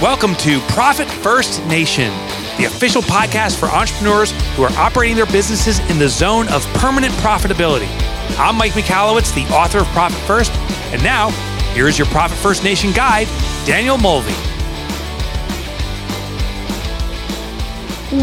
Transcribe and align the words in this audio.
Welcome 0.00 0.34
to 0.36 0.60
Profit 0.60 1.06
First 1.06 1.62
Nation, 1.66 2.10
the 2.56 2.64
official 2.64 3.02
podcast 3.02 3.60
for 3.60 3.66
entrepreneurs 3.66 4.32
who 4.56 4.62
are 4.62 4.72
operating 4.78 5.14
their 5.14 5.26
businesses 5.26 5.78
in 5.90 5.98
the 5.98 6.08
zone 6.08 6.48
of 6.48 6.64
permanent 6.72 7.12
profitability. 7.16 7.86
I'm 8.38 8.56
Mike 8.56 8.72
Michalowicz, 8.72 9.34
the 9.34 9.44
author 9.54 9.80
of 9.80 9.86
Profit 9.88 10.18
First, 10.20 10.52
and 10.94 11.04
now 11.04 11.28
here 11.74 11.86
is 11.86 11.98
your 11.98 12.06
Profit 12.06 12.38
First 12.38 12.64
Nation 12.64 12.92
guide, 12.92 13.26
Danielle 13.66 13.98
Mulvey. 13.98 14.32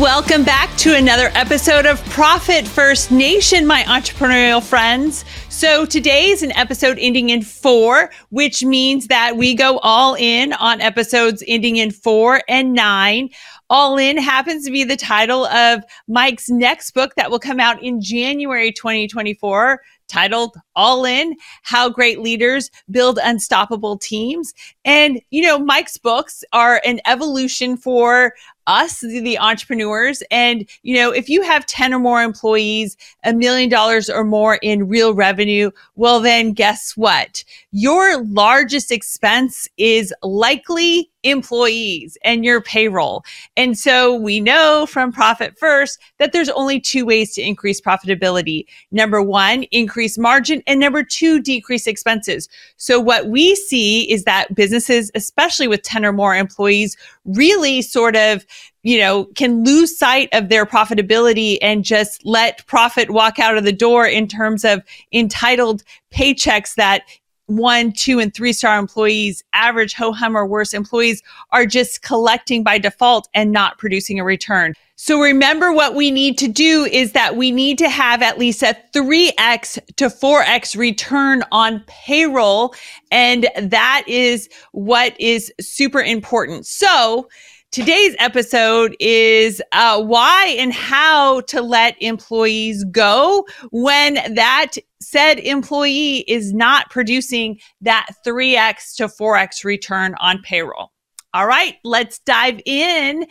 Welcome 0.01 0.43
back 0.43 0.75
to 0.77 0.95
another 0.95 1.29
episode 1.35 1.85
of 1.85 2.03
Profit 2.05 2.67
First 2.67 3.11
Nation, 3.11 3.67
my 3.67 3.83
entrepreneurial 3.83 4.63
friends. 4.63 5.25
So 5.57 5.87
today 5.87 6.27
is 6.27 6.43
an 6.43 6.51
episode 6.51 6.99
ending 7.01 7.31
in 7.31 7.41
four, 7.41 8.11
which 8.29 8.63
means 8.63 9.07
that 9.07 9.37
we 9.37 9.55
go 9.55 9.79
all 9.79 10.13
in 10.13 10.53
on 10.53 10.81
episodes 10.81 11.43
ending 11.47 11.77
in 11.77 11.89
four 11.89 12.43
and 12.47 12.73
nine. 12.73 13.31
All 13.67 13.97
In 13.97 14.19
happens 14.19 14.65
to 14.65 14.71
be 14.71 14.83
the 14.83 14.95
title 14.95 15.47
of 15.47 15.83
Mike's 16.07 16.47
next 16.47 16.91
book 16.91 17.15
that 17.15 17.31
will 17.31 17.39
come 17.39 17.59
out 17.59 17.81
in 17.81 17.99
January 17.99 18.71
2024 18.71 19.81
titled 20.07 20.55
All 20.75 21.05
In 21.05 21.35
How 21.63 21.89
Great 21.89 22.19
Leaders 22.19 22.69
Build 22.91 23.17
Unstoppable 23.23 23.97
Teams. 23.97 24.53
And, 24.85 25.19
you 25.31 25.41
know, 25.41 25.57
Mike's 25.57 25.97
books 25.97 26.43
are 26.53 26.81
an 26.85 27.01
evolution 27.07 27.77
for 27.77 28.33
us, 28.67 28.99
the 28.99 29.39
entrepreneurs. 29.39 30.21
And, 30.29 30.69
you 30.83 30.95
know, 30.95 31.11
if 31.11 31.29
you 31.29 31.41
have 31.41 31.65
10 31.65 31.93
or 31.93 31.99
more 31.99 32.21
employees, 32.21 32.95
a 33.23 33.33
million 33.33 33.69
dollars 33.69 34.09
or 34.09 34.23
more 34.23 34.55
in 34.61 34.87
real 34.87 35.13
revenue, 35.13 35.71
well, 35.95 36.19
then 36.19 36.53
guess 36.53 36.95
what? 36.95 37.43
Your 37.71 38.23
largest 38.23 38.91
expense 38.91 39.67
is 39.77 40.13
likely 40.21 41.09
employees 41.29 42.17
and 42.23 42.43
your 42.43 42.61
payroll. 42.61 43.23
And 43.55 43.77
so 43.77 44.15
we 44.15 44.39
know 44.39 44.85
from 44.85 45.11
Profit 45.11 45.57
First 45.57 45.99
that 46.17 46.31
there's 46.31 46.49
only 46.49 46.79
two 46.79 47.05
ways 47.05 47.33
to 47.35 47.41
increase 47.41 47.81
profitability. 47.81 48.65
Number 48.91 49.21
one, 49.21 49.63
increase 49.63 50.17
margin, 50.17 50.63
and 50.67 50.79
number 50.79 51.03
two, 51.03 51.41
decrease 51.41 51.87
expenses. 51.87 52.49
So 52.77 52.99
what 52.99 53.27
we 53.27 53.55
see 53.55 54.09
is 54.11 54.23
that 54.23 54.53
businesses, 54.55 55.11
especially 55.15 55.67
with 55.67 55.81
10 55.83 56.05
or 56.05 56.13
more 56.13 56.35
employees, 56.35 56.97
really 57.25 57.81
sort 57.81 58.15
of 58.15 58.45
you 58.87 58.97
know, 58.97 59.25
can 59.35 59.65
lose 59.65 59.97
sight 59.97 60.29
of 60.31 60.47
their 60.47 60.65
profitability 60.65 61.57
and 61.61 61.83
just 61.83 62.25
let 62.25 62.65
profit 62.67 63.09
walk 63.09 63.37
out 63.37 63.57
of 63.57 63.65
the 63.65 63.73
door 63.73 64.07
in 64.07 64.29
terms 64.29 64.63
of 64.63 64.81
entitled 65.11 65.83
paychecks 66.13 66.75
that 66.75 67.01
one, 67.47 67.91
two, 67.91 68.19
and 68.19 68.33
three 68.33 68.53
star 68.53 68.77
employees, 68.77 69.43
average 69.53 69.93
ho 69.93 70.11
hum 70.11 70.37
or 70.37 70.45
worse 70.45 70.73
employees 70.73 71.23
are 71.51 71.65
just 71.65 72.03
collecting 72.03 72.63
by 72.63 72.77
default 72.77 73.27
and 73.33 73.51
not 73.51 73.77
producing 73.77 74.19
a 74.19 74.23
return. 74.23 74.73
So 74.95 75.21
remember 75.21 75.71
what 75.71 75.93
we 75.93 76.09
need 76.09 76.37
to 76.39 76.47
do 76.47 76.85
is 76.85 77.11
that 77.11 77.35
we 77.35 77.51
need 77.51 77.77
to 77.77 77.89
have 77.89 78.21
at 78.21 78.39
least 78.39 78.63
a 78.63 78.75
3x 78.93 79.79
to 79.95 80.05
4x 80.05 80.75
return 80.75 81.43
on 81.51 81.83
payroll. 81.87 82.73
And 83.11 83.47
that 83.61 84.03
is 84.07 84.49
what 84.71 85.19
is 85.19 85.53
super 85.61 86.01
important. 86.01 86.65
So 86.65 87.29
Today's 87.77 88.15
episode 88.17 88.97
is 88.99 89.61
uh, 89.71 90.01
why 90.01 90.55
and 90.57 90.73
how 90.73 91.41
to 91.41 91.61
let 91.61 91.95
employees 92.01 92.83
go 92.85 93.45
when 93.69 94.15
that 94.33 94.71
said 94.99 95.37
employee 95.37 96.21
is 96.27 96.51
not 96.55 96.89
producing 96.89 97.59
that 97.81 98.07
3x 98.25 98.95
to 98.95 99.07
4x 99.07 99.63
return 99.63 100.15
on 100.19 100.41
payroll. 100.41 100.91
All 101.35 101.45
right, 101.45 101.75
let's 101.83 102.17
dive 102.17 102.59
in 102.65 103.27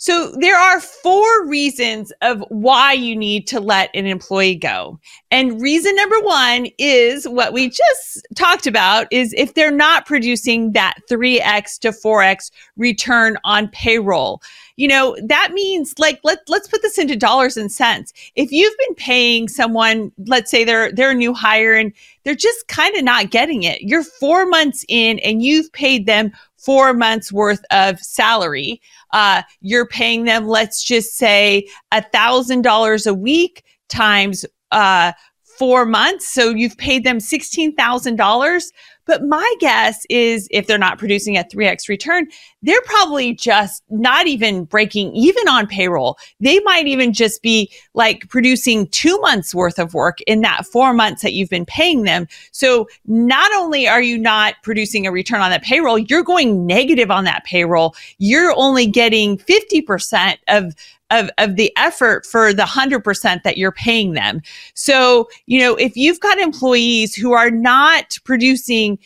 so 0.00 0.32
there 0.38 0.56
are 0.58 0.80
four 0.80 1.44
reasons 1.46 2.10
of 2.22 2.42
why 2.48 2.94
you 2.94 3.14
need 3.14 3.46
to 3.48 3.60
let 3.60 3.90
an 3.92 4.06
employee 4.06 4.54
go. 4.54 4.98
And 5.30 5.60
reason 5.60 5.94
number 5.94 6.18
one 6.20 6.68
is 6.78 7.28
what 7.28 7.52
we 7.52 7.68
just 7.68 8.26
talked 8.34 8.66
about 8.66 9.08
is 9.10 9.34
if 9.36 9.52
they're 9.52 9.70
not 9.70 10.06
producing 10.06 10.72
that 10.72 10.94
3x 11.10 11.78
to 11.80 11.90
4x 11.90 12.50
return 12.78 13.36
on 13.44 13.68
payroll. 13.68 14.40
You 14.76 14.88
know, 14.88 15.18
that 15.22 15.52
means 15.52 15.92
like 15.98 16.18
let 16.24 16.38
let's 16.48 16.66
put 16.66 16.80
this 16.80 16.96
into 16.96 17.14
dollars 17.14 17.58
and 17.58 17.70
cents. 17.70 18.14
If 18.36 18.50
you've 18.52 18.78
been 18.78 18.94
paying 18.94 19.48
someone, 19.48 20.12
let's 20.26 20.50
say 20.50 20.64
they're 20.64 20.90
they're 20.92 21.10
a 21.10 21.14
new 21.14 21.34
hire 21.34 21.74
and 21.74 21.92
they're 22.24 22.34
just 22.34 22.68
kind 22.68 22.94
of 22.96 23.04
not 23.04 23.30
getting 23.30 23.62
it. 23.62 23.82
You're 23.82 24.04
4 24.04 24.46
months 24.46 24.84
in 24.88 25.18
and 25.20 25.42
you've 25.42 25.72
paid 25.72 26.06
them 26.06 26.32
four 26.60 26.92
months 26.92 27.32
worth 27.32 27.64
of 27.70 27.98
salary. 28.00 28.80
Uh, 29.12 29.42
you're 29.60 29.86
paying 29.86 30.24
them, 30.24 30.46
let's 30.46 30.84
just 30.84 31.16
say, 31.16 31.66
a 31.92 32.02
thousand 32.02 32.62
dollars 32.62 33.06
a 33.06 33.14
week 33.14 33.64
times 33.88 34.44
uh, 34.70 35.12
four 35.60 35.84
months. 35.84 36.26
So 36.26 36.48
you've 36.48 36.78
paid 36.78 37.04
them 37.04 37.20
sixteen 37.20 37.74
thousand 37.76 38.16
dollars. 38.16 38.72
But 39.04 39.24
my 39.24 39.54
guess 39.58 40.06
is 40.08 40.46
if 40.50 40.66
they're 40.66 40.78
not 40.78 40.96
producing 40.96 41.36
a 41.36 41.42
3x 41.42 41.88
return, 41.88 42.28
they're 42.62 42.80
probably 42.82 43.34
just 43.34 43.82
not 43.90 44.28
even 44.28 44.64
breaking 44.64 45.12
even 45.16 45.48
on 45.48 45.66
payroll. 45.66 46.16
They 46.38 46.60
might 46.60 46.86
even 46.86 47.12
just 47.12 47.42
be 47.42 47.72
like 47.94 48.28
producing 48.28 48.86
two 48.88 49.18
months 49.20 49.52
worth 49.52 49.80
of 49.80 49.94
work 49.94 50.20
in 50.28 50.42
that 50.42 50.64
four 50.64 50.94
months 50.94 51.22
that 51.22 51.32
you've 51.32 51.50
been 51.50 51.66
paying 51.66 52.04
them. 52.04 52.28
So 52.52 52.88
not 53.04 53.50
only 53.54 53.88
are 53.88 54.02
you 54.02 54.16
not 54.16 54.54
producing 54.62 55.06
a 55.06 55.12
return 55.12 55.40
on 55.40 55.50
that 55.50 55.64
payroll, 55.64 55.98
you're 55.98 56.22
going 56.22 56.64
negative 56.64 57.10
on 57.10 57.24
that 57.24 57.44
payroll. 57.44 57.96
You're 58.18 58.54
only 58.56 58.86
getting 58.86 59.38
50% 59.38 60.36
of 60.46 60.74
of, 61.10 61.30
of 61.38 61.56
the 61.56 61.72
effort 61.76 62.24
for 62.26 62.52
the 62.52 62.62
100% 62.62 63.42
that 63.42 63.56
you're 63.56 63.72
paying 63.72 64.12
them. 64.12 64.42
So, 64.74 65.28
you 65.46 65.58
know, 65.58 65.74
if 65.74 65.96
you've 65.96 66.20
got 66.20 66.38
employees 66.38 67.14
who 67.14 67.32
are 67.32 67.50
not 67.50 68.18
producing 68.24 68.98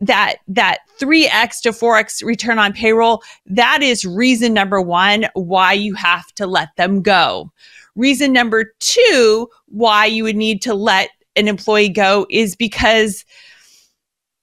that 0.00 0.36
that 0.48 0.78
3x 0.98 1.60
to 1.60 1.70
4x 1.70 2.24
return 2.24 2.58
on 2.58 2.72
payroll 2.72 3.22
that 3.46 3.84
is 3.84 4.04
reason 4.04 4.52
number 4.52 4.80
1 4.80 5.26
why 5.34 5.72
you 5.72 5.94
have 5.94 6.26
to 6.32 6.44
let 6.44 6.74
them 6.76 7.02
go 7.02 7.52
reason 7.94 8.32
number 8.32 8.74
2 8.80 9.48
why 9.66 10.04
you 10.04 10.24
would 10.24 10.34
need 10.34 10.60
to 10.60 10.74
let 10.74 11.10
an 11.36 11.46
employee 11.46 11.88
go 11.88 12.26
is 12.30 12.56
because 12.56 13.24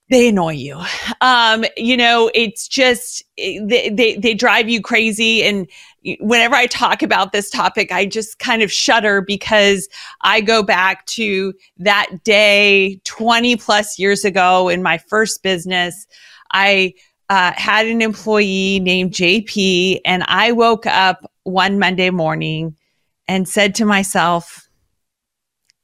they 0.10 0.30
annoy 0.30 0.54
you 0.54 0.82
um 1.22 1.64
you 1.78 1.96
know 1.96 2.32
it's 2.34 2.68
just 2.68 3.24
they, 3.38 3.90
they 3.90 4.16
they 4.16 4.34
drive 4.34 4.68
you 4.68 4.82
crazy 4.82 5.44
and 5.44 5.68
whenever 6.20 6.56
I 6.56 6.68
talk 6.68 7.02
about 7.04 7.32
this 7.32 7.50
topic, 7.50 7.92
I 7.92 8.06
just 8.06 8.40
kind 8.40 8.62
of 8.62 8.72
shudder 8.72 9.22
because 9.22 9.90
I 10.22 10.42
go 10.42 10.64
back 10.64 11.06
to 11.08 11.54
that 11.78 12.24
day 12.24 13.02
20 13.04 13.56
plus 13.58 14.00
years 14.00 14.24
ago 14.24 14.70
in 14.70 14.82
my 14.84 14.98
first 14.98 15.44
business. 15.44 16.08
I 16.52 16.94
uh, 17.30 17.54
had 17.56 17.88
an 17.88 18.02
employee 18.02 18.80
named 18.80 19.12
JP, 19.12 20.00
and 20.06 20.24
I 20.28 20.52
woke 20.52 20.86
up 20.86 21.32
one 21.44 21.78
Monday 21.78 22.10
morning 22.10 22.76
and 23.28 23.48
said 23.48 23.76
to 23.76 23.86
myself, 23.86 24.68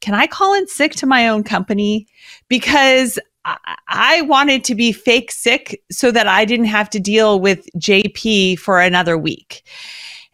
Can 0.00 0.14
I 0.14 0.26
call 0.26 0.54
in 0.54 0.66
sick 0.66 0.92
to 0.96 1.06
my 1.06 1.28
own 1.28 1.44
company? 1.44 2.08
Because 2.48 3.18
I 3.88 4.22
wanted 4.22 4.64
to 4.64 4.74
be 4.74 4.92
fake 4.92 5.30
sick 5.30 5.82
so 5.90 6.10
that 6.10 6.26
I 6.26 6.44
didn't 6.44 6.66
have 6.66 6.90
to 6.90 7.00
deal 7.00 7.40
with 7.40 7.66
JP 7.78 8.58
for 8.58 8.80
another 8.80 9.16
week. 9.16 9.62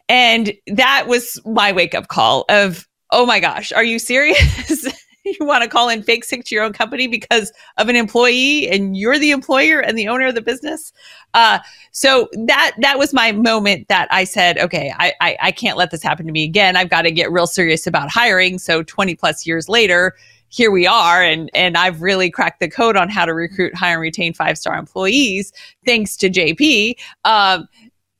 And 0.09 0.53
that 0.67 1.07
was 1.07 1.39
my 1.45 1.71
wake 1.71 1.95
up 1.95 2.07
call 2.07 2.45
of, 2.49 2.87
oh 3.11 3.25
my 3.25 3.39
gosh, 3.39 3.71
are 3.71 3.83
you 3.83 3.99
serious? 3.99 4.87
you 5.25 5.45
want 5.45 5.63
to 5.63 5.69
call 5.69 5.89
in 5.89 6.03
fake 6.03 6.25
sick 6.25 6.43
to 6.45 6.55
your 6.55 6.63
own 6.63 6.73
company 6.73 7.07
because 7.07 7.51
of 7.77 7.87
an 7.87 7.95
employee 7.95 8.67
and 8.69 8.97
you're 8.97 9.17
the 9.17 9.31
employer 9.31 9.79
and 9.79 9.97
the 9.97 10.07
owner 10.07 10.27
of 10.27 10.35
the 10.35 10.41
business. 10.41 10.91
Uh, 11.33 11.59
so 11.91 12.27
that 12.45 12.73
that 12.79 12.99
was 12.99 13.13
my 13.13 13.31
moment 13.31 13.87
that 13.87 14.07
I 14.11 14.25
said, 14.25 14.57
okay, 14.57 14.93
I, 14.97 15.13
I, 15.21 15.37
I 15.41 15.51
can't 15.51 15.77
let 15.77 15.91
this 15.91 16.03
happen 16.03 16.25
to 16.25 16.31
me 16.31 16.43
again. 16.43 16.75
I've 16.75 16.89
got 16.89 17.03
to 17.03 17.11
get 17.11 17.31
real 17.31 17.47
serious 17.47 17.87
about 17.87 18.09
hiring. 18.09 18.59
So 18.59 18.83
20 18.83 19.15
plus 19.15 19.45
years 19.45 19.69
later, 19.69 20.15
here 20.53 20.69
we 20.69 20.85
are 20.85 21.23
and 21.23 21.49
and 21.55 21.75
I've 21.75 22.01
really 22.01 22.29
cracked 22.29 22.59
the 22.59 22.69
code 22.69 22.95
on 22.95 23.09
how 23.09 23.25
to 23.25 23.33
recruit, 23.33 23.75
hire, 23.75 23.93
and 23.93 24.01
retain 24.01 24.33
five 24.33 24.57
star 24.57 24.77
employees 24.77 25.51
thanks 25.83 26.15
to 26.17 26.29
JP, 26.29 26.95
um, 27.25 27.67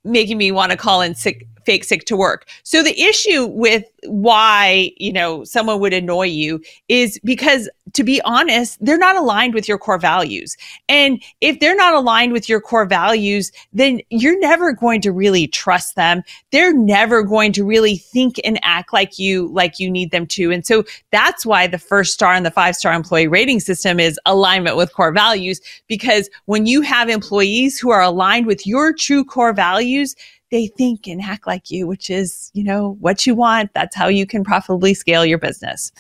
making 0.04 0.40
me 0.40 0.52
want 0.52 0.72
to 0.72 0.78
call 0.78 1.02
in 1.02 1.14
sick 1.14 1.48
fake 1.66 1.84
sick 1.84 2.06
to 2.06 2.18
work. 2.18 2.48
So 2.64 2.84
the 2.84 3.00
issue 3.00 3.46
with 3.48 3.86
why, 4.06 4.92
you 4.98 5.14
know, 5.14 5.44
someone 5.44 5.80
would 5.80 5.94
annoy 5.94 6.28
you 6.28 6.62
is 6.88 7.20
because 7.24 7.70
to 7.94 8.04
be 8.04 8.22
honest, 8.22 8.78
they're 8.84 8.98
not 8.98 9.16
aligned 9.16 9.54
with 9.54 9.68
your 9.68 9.78
core 9.78 10.00
values. 10.00 10.58
And 10.90 11.22
if 11.42 11.60
they're 11.60 11.76
not 11.76 11.94
aligned 11.94 12.34
with 12.34 12.50
your 12.50 12.60
core 12.60 12.86
values, 12.86 13.52
then 13.72 14.02
you're 14.10 14.40
never 14.40 14.74
going 14.74 15.02
to 15.02 15.12
really 15.12 15.48
trust 15.48 15.96
them. 15.96 16.24
They're 16.52 16.74
never 16.74 17.24
going 17.24 17.52
to 17.54 17.64
really 17.64 17.98
think 17.98 18.40
and 18.44 18.60
act 18.64 18.94
like 18.94 19.20
you 19.20 19.48
like 19.50 19.80
you 19.80 19.92
need 19.92 20.12
them 20.12 20.26
to. 20.28 20.52
And 20.52 20.66
so 20.66 20.84
that's 21.12 21.46
why 21.46 21.68
the 21.68 21.78
first 21.78 22.14
star 22.14 22.34
and 22.34 22.46
the 22.46 22.52
five 22.52 22.76
star 22.76 22.94
employee 22.94 23.28
rating 23.28 23.60
system 23.60 24.00
is 24.00 24.20
alignment 24.26 24.76
with 24.76 24.94
core 24.94 25.14
values 25.14 25.62
because 25.88 26.30
when 26.46 26.66
you 26.66 26.82
have 26.82 27.10
employees 27.10 27.80
who 27.80 27.92
are 27.92 28.02
aligned 28.02 28.48
with 28.48 28.66
your 28.66 28.94
true 28.94 29.24
core 29.24 29.54
values, 29.54 30.16
they 30.54 30.68
think 30.68 31.08
and 31.08 31.20
act 31.20 31.48
like 31.48 31.72
you, 31.72 31.88
which 31.88 32.12
is, 32.12 32.52
you 32.54 32.64
know, 32.64 32.96
what 33.00 33.26
you 33.26 33.34
want. 33.34 33.74
That's 33.74 33.96
how 33.96 34.08
you 34.08 34.28
can 34.28 34.44
profitably 34.44 34.94
scale 34.94 35.26
your 35.26 35.40
business. 35.40 35.92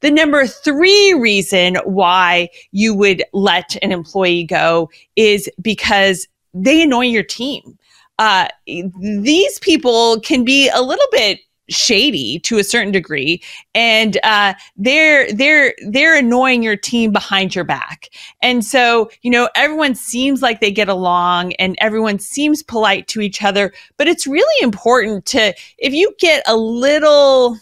The 0.00 0.10
number 0.10 0.46
three 0.46 1.14
reason 1.14 1.76
why 1.84 2.50
you 2.70 2.94
would 2.94 3.24
let 3.32 3.78
an 3.82 3.92
employee 3.92 4.44
go 4.44 4.90
is 5.16 5.48
because 5.62 6.28
they 6.52 6.82
annoy 6.82 7.06
your 7.06 7.22
team. 7.22 7.78
Uh, 8.18 8.48
these 8.66 9.58
people 9.60 10.20
can 10.20 10.44
be 10.44 10.68
a 10.68 10.82
little 10.82 11.08
bit 11.10 11.40
shady 11.68 12.38
to 12.40 12.58
a 12.58 12.64
certain 12.64 12.92
degree. 12.92 13.42
And 13.74 14.18
uh, 14.22 14.54
they're 14.76 15.32
they're 15.32 15.74
they're 15.88 16.16
annoying 16.16 16.62
your 16.62 16.76
team 16.76 17.12
behind 17.12 17.54
your 17.54 17.64
back. 17.64 18.08
And 18.42 18.64
so 18.64 19.10
you 19.22 19.30
know 19.30 19.48
everyone 19.54 19.94
seems 19.94 20.42
like 20.42 20.60
they 20.60 20.70
get 20.70 20.88
along 20.88 21.54
and 21.54 21.76
everyone 21.78 22.18
seems 22.18 22.62
polite 22.62 23.08
to 23.08 23.20
each 23.20 23.42
other 23.42 23.72
but 23.96 24.08
it's 24.08 24.26
really 24.26 24.62
important 24.62 25.26
to 25.26 25.54
if 25.78 25.92
you 25.92 26.14
get 26.18 26.42
a 26.46 26.56
little 26.56 27.58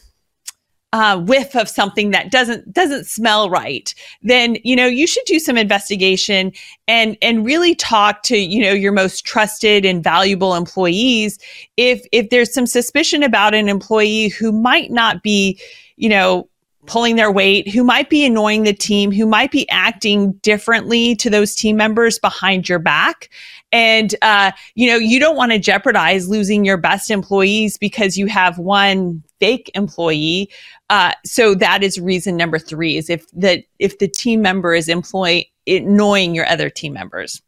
uh, 0.92 1.18
whiff 1.18 1.56
of 1.56 1.68
something 1.68 2.10
that 2.10 2.30
doesn't 2.30 2.70
doesn't 2.72 3.06
smell 3.06 3.48
right, 3.48 3.94
then 4.22 4.58
you 4.62 4.76
know 4.76 4.86
you 4.86 5.06
should 5.06 5.24
do 5.24 5.38
some 5.38 5.56
investigation 5.56 6.52
and 6.86 7.16
and 7.22 7.46
really 7.46 7.74
talk 7.74 8.22
to 8.24 8.36
you 8.36 8.62
know 8.62 8.72
your 8.72 8.92
most 8.92 9.24
trusted 9.24 9.84
and 9.86 10.04
valuable 10.04 10.54
employees 10.54 11.38
if 11.76 12.04
if 12.12 12.28
there's 12.28 12.52
some 12.52 12.66
suspicion 12.66 13.22
about 13.22 13.54
an 13.54 13.68
employee 13.68 14.28
who 14.28 14.52
might 14.52 14.90
not 14.90 15.22
be 15.22 15.58
you 15.96 16.08
know 16.08 16.48
pulling 16.86 17.16
their 17.16 17.30
weight, 17.30 17.68
who 17.68 17.84
might 17.84 18.10
be 18.10 18.24
annoying 18.24 18.64
the 18.64 18.72
team, 18.72 19.12
who 19.12 19.26
might 19.26 19.50
be 19.50 19.68
acting 19.70 20.32
differently 20.42 21.14
to 21.16 21.30
those 21.30 21.54
team 21.54 21.76
members 21.76 22.18
behind 22.18 22.68
your 22.68 22.80
back. 22.80 23.30
And, 23.70 24.14
uh, 24.22 24.50
you 24.74 24.88
know, 24.88 24.96
you 24.96 25.18
don't 25.18 25.36
want 25.36 25.52
to 25.52 25.58
jeopardize 25.58 26.28
losing 26.28 26.64
your 26.64 26.76
best 26.76 27.10
employees 27.10 27.78
because 27.78 28.18
you 28.18 28.26
have 28.26 28.58
one 28.58 29.22
fake 29.40 29.70
employee 29.74 30.50
uh, 30.92 31.14
so 31.24 31.54
that 31.54 31.82
is 31.82 31.98
reason 31.98 32.36
number 32.36 32.58
three 32.58 32.98
is 32.98 33.08
if 33.08 33.26
the 33.30 33.64
if 33.78 33.98
the 33.98 34.06
team 34.06 34.42
member 34.42 34.74
is 34.74 34.90
employing 34.90 35.44
annoying 35.66 36.34
your 36.34 36.46
other 36.48 36.68
team 36.68 36.92
members. 36.92 37.40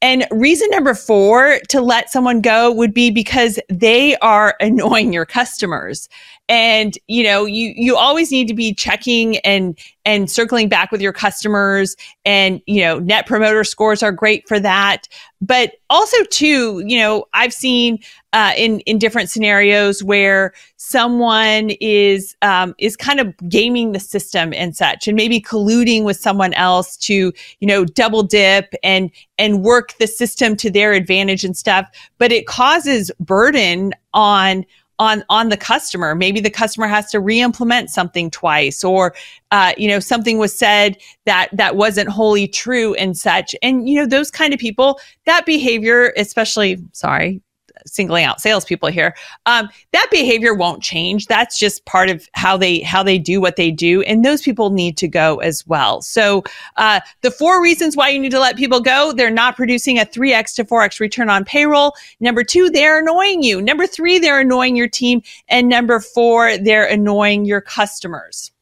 And 0.00 0.26
reason 0.30 0.68
number 0.70 0.94
four 0.94 1.58
to 1.70 1.80
let 1.80 2.08
someone 2.08 2.40
go 2.40 2.72
would 2.72 2.94
be 2.94 3.10
because 3.10 3.58
they 3.68 4.16
are 4.18 4.54
annoying 4.60 5.12
your 5.12 5.26
customers. 5.26 6.08
And 6.48 6.96
you 7.08 7.24
know, 7.24 7.44
you 7.44 7.74
you 7.76 7.96
always 7.96 8.30
need 8.30 8.48
to 8.48 8.54
be 8.54 8.72
checking 8.72 9.36
and 9.38 9.78
and 10.06 10.30
circling 10.30 10.70
back 10.70 10.90
with 10.90 11.02
your 11.02 11.12
customers. 11.12 11.94
And 12.24 12.62
you 12.66 12.80
know, 12.80 13.00
net 13.00 13.26
promoter 13.26 13.64
scores 13.64 14.02
are 14.02 14.12
great 14.12 14.48
for 14.48 14.58
that. 14.60 15.08
But 15.42 15.72
also, 15.90 16.16
too, 16.30 16.82
you 16.86 16.98
know, 16.98 17.26
I've 17.34 17.52
seen 17.52 17.98
uh, 18.32 18.52
in 18.56 18.80
in 18.80 18.98
different 18.98 19.30
scenarios 19.30 20.02
where 20.02 20.52
someone 20.76 21.70
is 21.80 22.36
um, 22.42 22.74
is 22.78 22.96
kind 22.96 23.20
of 23.20 23.34
gaming 23.48 23.92
the 23.92 24.00
system 24.00 24.52
and 24.52 24.76
such, 24.76 25.08
and 25.08 25.16
maybe 25.16 25.40
colluding 25.40 26.04
with 26.04 26.16
someone 26.18 26.52
else 26.54 26.96
to 26.98 27.32
you 27.60 27.66
know 27.66 27.84
double 27.84 28.22
dip 28.22 28.74
and 28.82 29.10
and 29.38 29.62
work 29.62 29.94
the 29.98 30.06
system 30.06 30.56
to 30.56 30.70
their 30.70 30.92
advantage 30.92 31.44
and 31.44 31.56
stuff. 31.56 31.86
But 32.18 32.32
it 32.32 32.46
causes 32.46 33.10
burden 33.18 33.94
on 34.12 34.66
on 34.98 35.22
on 35.28 35.48
the 35.48 35.56
customer 35.56 36.14
maybe 36.14 36.40
the 36.40 36.50
customer 36.50 36.88
has 36.88 37.08
to 37.10 37.20
re-implement 37.20 37.88
something 37.88 38.30
twice 38.30 38.82
or 38.82 39.14
uh, 39.52 39.72
you 39.76 39.86
know 39.88 40.00
something 40.00 40.38
was 40.38 40.56
said 40.56 40.96
that 41.24 41.48
that 41.52 41.76
wasn't 41.76 42.08
wholly 42.08 42.48
true 42.48 42.94
and 42.94 43.16
such 43.16 43.54
and 43.62 43.88
you 43.88 43.94
know 43.96 44.06
those 44.06 44.30
kind 44.30 44.52
of 44.52 44.58
people 44.58 44.98
that 45.24 45.46
behavior 45.46 46.12
especially 46.16 46.78
sorry 46.92 47.40
singling 47.88 48.24
out 48.24 48.40
salespeople 48.40 48.88
here. 48.88 49.14
Um, 49.46 49.68
that 49.92 50.08
behavior 50.10 50.54
won't 50.54 50.82
change. 50.82 51.26
That's 51.26 51.58
just 51.58 51.84
part 51.84 52.08
of 52.10 52.28
how 52.34 52.56
they 52.56 52.80
how 52.80 53.02
they 53.02 53.18
do 53.18 53.40
what 53.40 53.56
they 53.56 53.70
do, 53.70 54.02
and 54.02 54.24
those 54.24 54.42
people 54.42 54.70
need 54.70 54.96
to 54.98 55.08
go 55.08 55.38
as 55.38 55.66
well. 55.66 56.02
So 56.02 56.44
uh, 56.76 57.00
the 57.22 57.30
four 57.30 57.62
reasons 57.62 57.96
why 57.96 58.10
you 58.10 58.18
need 58.18 58.30
to 58.30 58.40
let 58.40 58.56
people 58.56 58.80
go: 58.80 59.12
they're 59.12 59.30
not 59.30 59.56
producing 59.56 59.98
a 59.98 60.04
three 60.04 60.32
x 60.32 60.54
to 60.54 60.64
four 60.64 60.82
x 60.82 61.00
return 61.00 61.30
on 61.30 61.44
payroll. 61.44 61.94
Number 62.20 62.44
two, 62.44 62.70
they're 62.70 63.00
annoying 63.00 63.42
you. 63.42 63.60
Number 63.62 63.86
three, 63.86 64.18
they're 64.18 64.40
annoying 64.40 64.76
your 64.76 64.88
team, 64.88 65.22
and 65.48 65.68
number 65.68 66.00
four, 66.00 66.58
they're 66.58 66.86
annoying 66.86 67.44
your 67.44 67.60
customers. 67.60 68.52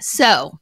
So, 0.00 0.58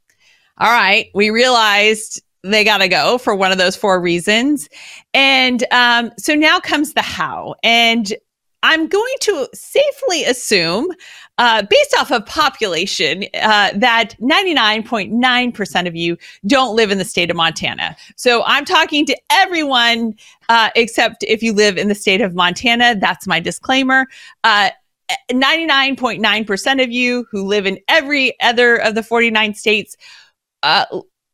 all 0.57 0.71
right, 0.71 1.09
we 1.13 1.29
realized 1.29 2.21
they 2.43 2.63
got 2.63 2.77
to 2.77 2.87
go 2.87 3.17
for 3.17 3.35
one 3.35 3.51
of 3.51 3.57
those 3.57 3.75
four 3.75 3.99
reasons. 3.99 4.69
And 5.13 5.63
um, 5.71 6.11
so 6.17 6.35
now 6.35 6.59
comes 6.59 6.93
the 6.93 7.01
how. 7.01 7.55
And 7.63 8.13
I'm 8.61 8.87
going 8.87 9.15
to 9.21 9.47
safely 9.53 10.25
assume, 10.25 10.89
uh, 11.37 11.63
based 11.69 11.95
off 11.97 12.11
of 12.11 12.25
population, 12.25 13.23
uh, 13.41 13.71
that 13.75 14.15
99.9% 14.19 15.87
of 15.87 15.95
you 15.95 16.17
don't 16.45 16.75
live 16.75 16.91
in 16.91 16.97
the 16.97 17.05
state 17.05 17.29
of 17.29 17.37
Montana. 17.37 17.95
So 18.17 18.43
I'm 18.45 18.65
talking 18.65 19.05
to 19.05 19.17
everyone 19.31 20.13
uh, 20.49 20.71
except 20.75 21.23
if 21.23 21.41
you 21.41 21.53
live 21.53 21.77
in 21.77 21.87
the 21.87 21.95
state 21.95 22.19
of 22.19 22.35
Montana. 22.35 22.97
That's 22.99 23.25
my 23.27 23.39
disclaimer. 23.39 24.07
99.9% 24.43 26.79
uh, 26.79 26.83
of 26.83 26.91
you 26.91 27.25
who 27.31 27.45
live 27.45 27.65
in 27.65 27.79
every 27.87 28.37
other 28.41 28.75
of 28.75 28.95
the 28.95 29.03
49 29.03 29.53
states 29.53 29.95
uh, 30.63 30.83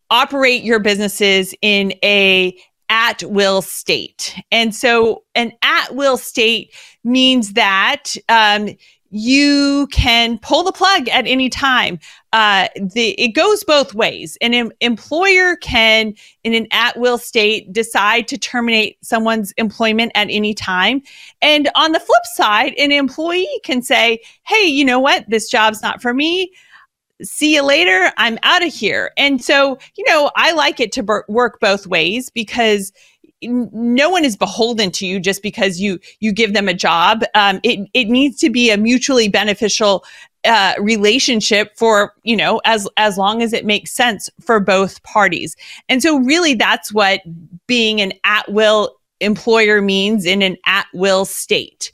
operate 0.10 0.64
your 0.64 0.80
businesses 0.80 1.54
in 1.62 1.94
a 2.04 2.58
at 2.90 3.24
will 3.24 3.62
state. 3.62 4.36
And 4.52 4.76
so 4.76 5.24
an 5.34 5.52
at 5.64 5.96
will 5.96 6.18
state 6.18 6.74
means 7.04 7.54
that 7.54 8.14
um, 8.30 8.70
you 9.10 9.88
can 9.92 10.38
pull 10.40 10.64
the 10.64 10.72
plug 10.72 11.08
at 11.10 11.26
any 11.26 11.50
time. 11.50 12.00
Uh, 12.34 12.68
the, 12.76 13.12
it 13.20 13.30
goes 13.30 13.64
both 13.64 13.96
ways. 13.96 14.38
An 14.42 14.54
em- 14.54 14.72
employer 14.82 15.56
can, 15.56 16.14
in 16.44 16.54
an 16.54 16.68
at 16.72 17.00
will 17.00 17.18
state, 17.18 17.72
decide 17.72 18.28
to 18.28 18.38
terminate 18.38 18.98
someone's 19.04 19.54
employment 19.54 20.12
at 20.16 20.28
any 20.30 20.54
time. 20.54 21.02
And 21.42 21.70
on 21.76 21.92
the 21.92 22.00
flip 22.00 22.26
side, 22.34 22.74
an 22.78 22.92
employee 22.92 23.48
can 23.64 23.82
say, 23.82 24.20
hey, 24.44 24.66
you 24.66 24.84
know 24.84 25.00
what? 25.00 25.26
This 25.30 25.50
job's 25.50 25.82
not 25.82 26.02
for 26.02 26.14
me 26.14 26.52
see 27.22 27.56
you 27.56 27.64
later. 27.64 28.12
I'm 28.18 28.38
out 28.44 28.66
of 28.66 28.74
here. 28.74 29.12
And 29.18 29.44
so, 29.44 29.78
you 29.98 30.04
know, 30.08 30.32
I 30.36 30.52
like 30.52 30.80
it 30.80 30.92
to 30.94 31.04
b- 31.04 31.20
work 31.28 31.60
both 31.60 31.88
ways 31.88 32.30
because 32.30 32.92
no 33.42 34.10
one 34.10 34.26
is 34.26 34.36
beholden 34.36 34.92
to 34.92 35.06
you 35.06 35.20
just 35.20 35.44
because 35.44 35.80
you 35.80 36.00
you 36.20 36.32
give 36.32 36.54
them 36.54 36.68
a 36.68 36.74
job. 36.74 37.24
Um, 37.36 37.60
it 37.64 37.88
it 37.94 38.06
needs 38.06 38.40
to 38.40 38.50
be 38.50 38.72
a 38.72 38.78
mutually 38.78 39.28
beneficial 39.28 40.04
uh, 40.46 40.74
relationship 40.80 41.76
for 41.78 42.14
you 42.24 42.36
know 42.36 42.62
as 42.66 42.88
as 42.98 43.18
long 43.18 43.42
as 43.42 43.54
it 43.54 43.66
makes 43.66 43.92
sense 43.92 44.30
for 44.42 44.60
both 44.60 45.04
parties. 45.04 45.56
And 45.90 46.02
so, 46.02 46.20
really, 46.20 46.54
that's 46.54 46.94
what 46.94 47.22
being 47.68 48.02
an 48.02 48.14
at 48.24 48.52
will 48.52 48.96
employer 49.20 49.82
means 49.82 50.26
in 50.26 50.42
an 50.42 50.58
at 50.66 50.88
will 50.94 51.26
state. 51.26 51.92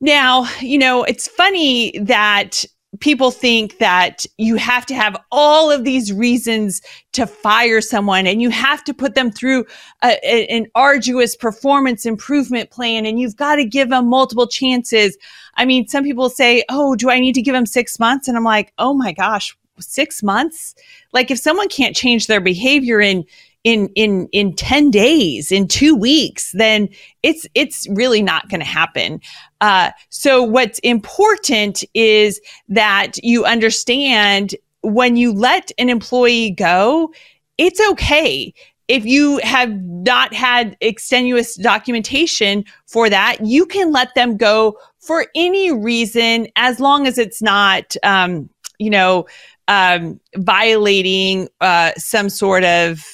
Now, 0.00 0.46
you 0.60 0.78
know, 0.78 1.04
it's 1.04 1.26
funny 1.26 1.98
that 1.98 2.64
people 3.00 3.30
think 3.30 3.78
that 3.78 4.26
you 4.38 4.56
have 4.56 4.86
to 4.86 4.94
have 4.94 5.16
all 5.30 5.70
of 5.70 5.84
these 5.84 6.12
reasons 6.12 6.80
to 7.12 7.26
fire 7.26 7.80
someone 7.80 8.26
and 8.26 8.40
you 8.40 8.50
have 8.50 8.84
to 8.84 8.94
put 8.94 9.14
them 9.14 9.30
through 9.30 9.64
a, 10.02 10.18
a, 10.22 10.46
an 10.46 10.66
arduous 10.74 11.34
performance 11.36 12.06
improvement 12.06 12.70
plan 12.70 13.06
and 13.06 13.18
you've 13.18 13.36
got 13.36 13.56
to 13.56 13.64
give 13.64 13.88
them 13.88 14.08
multiple 14.08 14.46
chances. 14.46 15.16
I 15.54 15.64
mean, 15.64 15.88
some 15.88 16.04
people 16.04 16.28
say, 16.28 16.64
Oh, 16.68 16.94
do 16.94 17.10
I 17.10 17.20
need 17.20 17.34
to 17.34 17.42
give 17.42 17.54
them 17.54 17.66
six 17.66 17.98
months? 17.98 18.28
And 18.28 18.36
I'm 18.36 18.44
like, 18.44 18.72
Oh 18.78 18.94
my 18.94 19.12
gosh, 19.12 19.56
six 19.78 20.22
months? 20.22 20.74
Like 21.12 21.30
if 21.30 21.38
someone 21.38 21.68
can't 21.68 21.96
change 21.96 22.26
their 22.26 22.40
behavior 22.40 23.00
in 23.00 23.24
in 23.64 23.88
in 23.96 24.28
in 24.30 24.54
10 24.54 24.92
days 24.92 25.50
in 25.50 25.66
2 25.66 25.96
weeks 25.96 26.52
then 26.52 26.88
it's 27.24 27.48
it's 27.54 27.88
really 27.90 28.22
not 28.22 28.48
going 28.48 28.60
to 28.60 28.66
happen 28.66 29.20
uh, 29.60 29.90
so 30.10 30.42
what's 30.42 30.78
important 30.80 31.84
is 31.94 32.40
that 32.68 33.12
you 33.22 33.44
understand 33.44 34.54
when 34.82 35.16
you 35.16 35.32
let 35.32 35.72
an 35.78 35.88
employee 35.88 36.50
go 36.50 37.10
it's 37.58 37.80
okay. 37.90 38.52
If 38.88 39.04
you 39.04 39.40
have 39.42 39.72
not 39.82 40.32
had 40.32 40.76
extenuous 40.80 41.56
documentation 41.56 42.64
for 42.86 43.10
that, 43.10 43.44
you 43.44 43.66
can 43.66 43.92
let 43.92 44.14
them 44.14 44.36
go 44.36 44.78
for 45.00 45.26
any 45.34 45.72
reason, 45.72 46.48
as 46.56 46.78
long 46.78 47.06
as 47.06 47.18
it's 47.18 47.42
not, 47.42 47.96
um, 48.02 48.48
you 48.78 48.90
know, 48.90 49.26
um, 49.68 50.20
violating 50.36 51.48
uh, 51.60 51.92
some 51.96 52.28
sort 52.28 52.62
of 52.64 53.04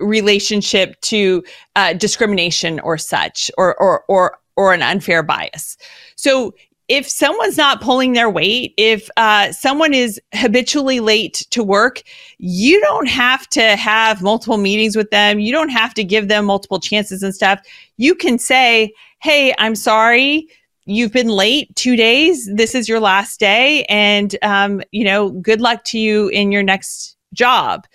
relationship 0.00 0.98
to 1.02 1.44
uh, 1.76 1.92
discrimination 1.92 2.80
or 2.80 2.96
such, 2.96 3.50
or 3.58 3.74
or 3.76 4.04
or 4.08 4.38
or 4.56 4.72
an 4.72 4.82
unfair 4.82 5.22
bias. 5.22 5.76
So 6.16 6.54
if 6.88 7.08
someone's 7.08 7.56
not 7.56 7.80
pulling 7.80 8.12
their 8.12 8.28
weight, 8.28 8.74
if 8.76 9.08
uh, 9.16 9.52
someone 9.52 9.94
is 9.94 10.20
habitually 10.34 11.00
late 11.00 11.46
to 11.50 11.64
work, 11.64 12.02
you 12.38 12.80
don't 12.80 13.08
have 13.08 13.48
to 13.50 13.76
have 13.76 14.22
multiple 14.22 14.58
meetings 14.58 14.94
with 14.94 15.10
them. 15.10 15.40
You 15.40 15.50
don't 15.50 15.70
have 15.70 15.94
to 15.94 16.04
give 16.04 16.28
them 16.28 16.44
multiple 16.44 16.78
chances 16.78 17.22
and 17.22 17.34
stuff. 17.34 17.60
You 17.96 18.14
can 18.14 18.38
say, 18.38 18.92
Hey, 19.22 19.54
I'm 19.58 19.74
sorry. 19.74 20.48
You've 20.84 21.12
been 21.12 21.28
late 21.28 21.74
two 21.76 21.96
days. 21.96 22.50
This 22.52 22.74
is 22.74 22.90
your 22.90 23.00
last 23.00 23.40
day. 23.40 23.84
And, 23.84 24.36
um, 24.42 24.82
you 24.92 25.04
know, 25.04 25.30
good 25.30 25.62
luck 25.62 25.84
to 25.84 25.98
you 25.98 26.28
in 26.28 26.52
your 26.52 26.62
next 26.62 27.16
job. 27.32 27.86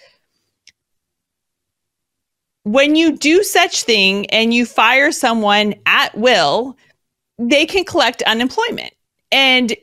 When 2.63 2.95
you 2.95 3.17
do 3.17 3.43
such 3.43 3.83
thing 3.83 4.25
and 4.27 4.53
you 4.53 4.65
fire 4.65 5.11
someone 5.11 5.75
at 5.85 6.15
will, 6.17 6.77
they 7.37 7.65
can 7.65 7.85
collect 7.85 8.21
unemployment. 8.23 8.93
And 9.31 9.75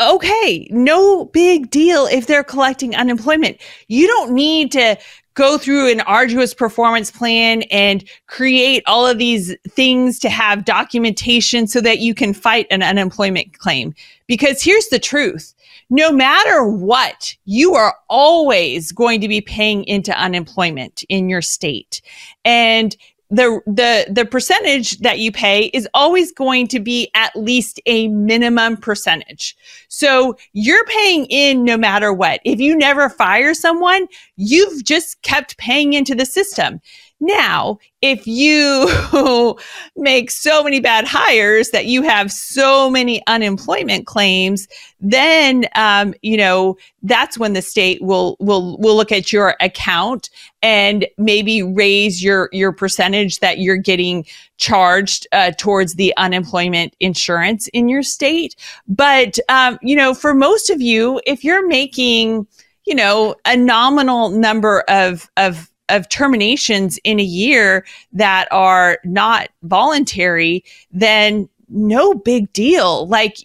okay, 0.00 0.68
no 0.70 1.26
big 1.26 1.70
deal 1.70 2.06
if 2.06 2.26
they're 2.26 2.44
collecting 2.44 2.94
unemployment. 2.94 3.58
You 3.88 4.06
don't 4.06 4.32
need 4.32 4.72
to 4.72 4.98
go 5.34 5.56
through 5.56 5.90
an 5.90 6.00
arduous 6.02 6.52
performance 6.52 7.10
plan 7.10 7.62
and 7.70 8.04
create 8.26 8.82
all 8.86 9.06
of 9.06 9.18
these 9.18 9.56
things 9.70 10.18
to 10.18 10.28
have 10.28 10.64
documentation 10.64 11.66
so 11.66 11.80
that 11.80 12.00
you 12.00 12.14
can 12.14 12.34
fight 12.34 12.66
an 12.70 12.82
unemployment 12.82 13.58
claim. 13.58 13.94
Because 14.26 14.62
here's 14.62 14.88
the 14.88 14.98
truth. 14.98 15.54
No 15.94 16.10
matter 16.10 16.64
what, 16.64 17.36
you 17.44 17.74
are 17.74 17.94
always 18.08 18.92
going 18.92 19.20
to 19.20 19.28
be 19.28 19.42
paying 19.42 19.84
into 19.84 20.10
unemployment 20.18 21.04
in 21.10 21.28
your 21.28 21.42
state. 21.42 22.00
And 22.46 22.96
the 23.28 23.60
the 23.66 24.06
the 24.10 24.24
percentage 24.24 25.00
that 25.00 25.18
you 25.18 25.30
pay 25.30 25.66
is 25.74 25.86
always 25.92 26.32
going 26.32 26.66
to 26.68 26.80
be 26.80 27.10
at 27.14 27.36
least 27.36 27.78
a 27.84 28.08
minimum 28.08 28.78
percentage. 28.78 29.54
So 29.88 30.38
you're 30.54 30.86
paying 30.86 31.26
in 31.26 31.62
no 31.62 31.76
matter 31.76 32.10
what. 32.10 32.40
If 32.42 32.58
you 32.58 32.74
never 32.74 33.10
fire 33.10 33.52
someone, 33.52 34.06
you've 34.36 34.84
just 34.84 35.20
kept 35.20 35.58
paying 35.58 35.92
into 35.92 36.14
the 36.14 36.24
system. 36.24 36.80
Now, 37.22 37.78
if 38.00 38.26
you 38.26 38.90
make 39.96 40.28
so 40.28 40.64
many 40.64 40.80
bad 40.80 41.04
hires 41.06 41.70
that 41.70 41.86
you 41.86 42.02
have 42.02 42.32
so 42.32 42.90
many 42.90 43.24
unemployment 43.28 44.08
claims, 44.08 44.66
then 44.98 45.66
um, 45.76 46.14
you 46.22 46.36
know 46.36 46.76
that's 47.04 47.38
when 47.38 47.52
the 47.52 47.62
state 47.62 48.02
will 48.02 48.36
will 48.40 48.76
will 48.78 48.96
look 48.96 49.12
at 49.12 49.32
your 49.32 49.54
account 49.60 50.30
and 50.62 51.06
maybe 51.16 51.62
raise 51.62 52.24
your 52.24 52.48
your 52.50 52.72
percentage 52.72 53.38
that 53.38 53.58
you're 53.58 53.76
getting 53.76 54.26
charged 54.56 55.28
uh, 55.30 55.52
towards 55.56 55.94
the 55.94 56.12
unemployment 56.16 56.96
insurance 56.98 57.68
in 57.68 57.88
your 57.88 58.02
state. 58.02 58.56
But 58.88 59.38
um, 59.48 59.78
you 59.80 59.94
know, 59.94 60.12
for 60.12 60.34
most 60.34 60.70
of 60.70 60.82
you, 60.82 61.20
if 61.24 61.44
you're 61.44 61.68
making 61.68 62.48
you 62.84 62.96
know 62.96 63.36
a 63.44 63.56
nominal 63.56 64.28
number 64.30 64.82
of 64.88 65.30
of 65.36 65.70
of 65.88 66.08
terminations 66.08 66.98
in 67.04 67.20
a 67.20 67.24
year 67.24 67.84
that 68.12 68.48
are 68.50 68.98
not 69.04 69.48
voluntary, 69.62 70.64
then 70.90 71.48
no 71.72 72.14
big 72.14 72.52
deal. 72.52 73.06
Like, 73.08 73.36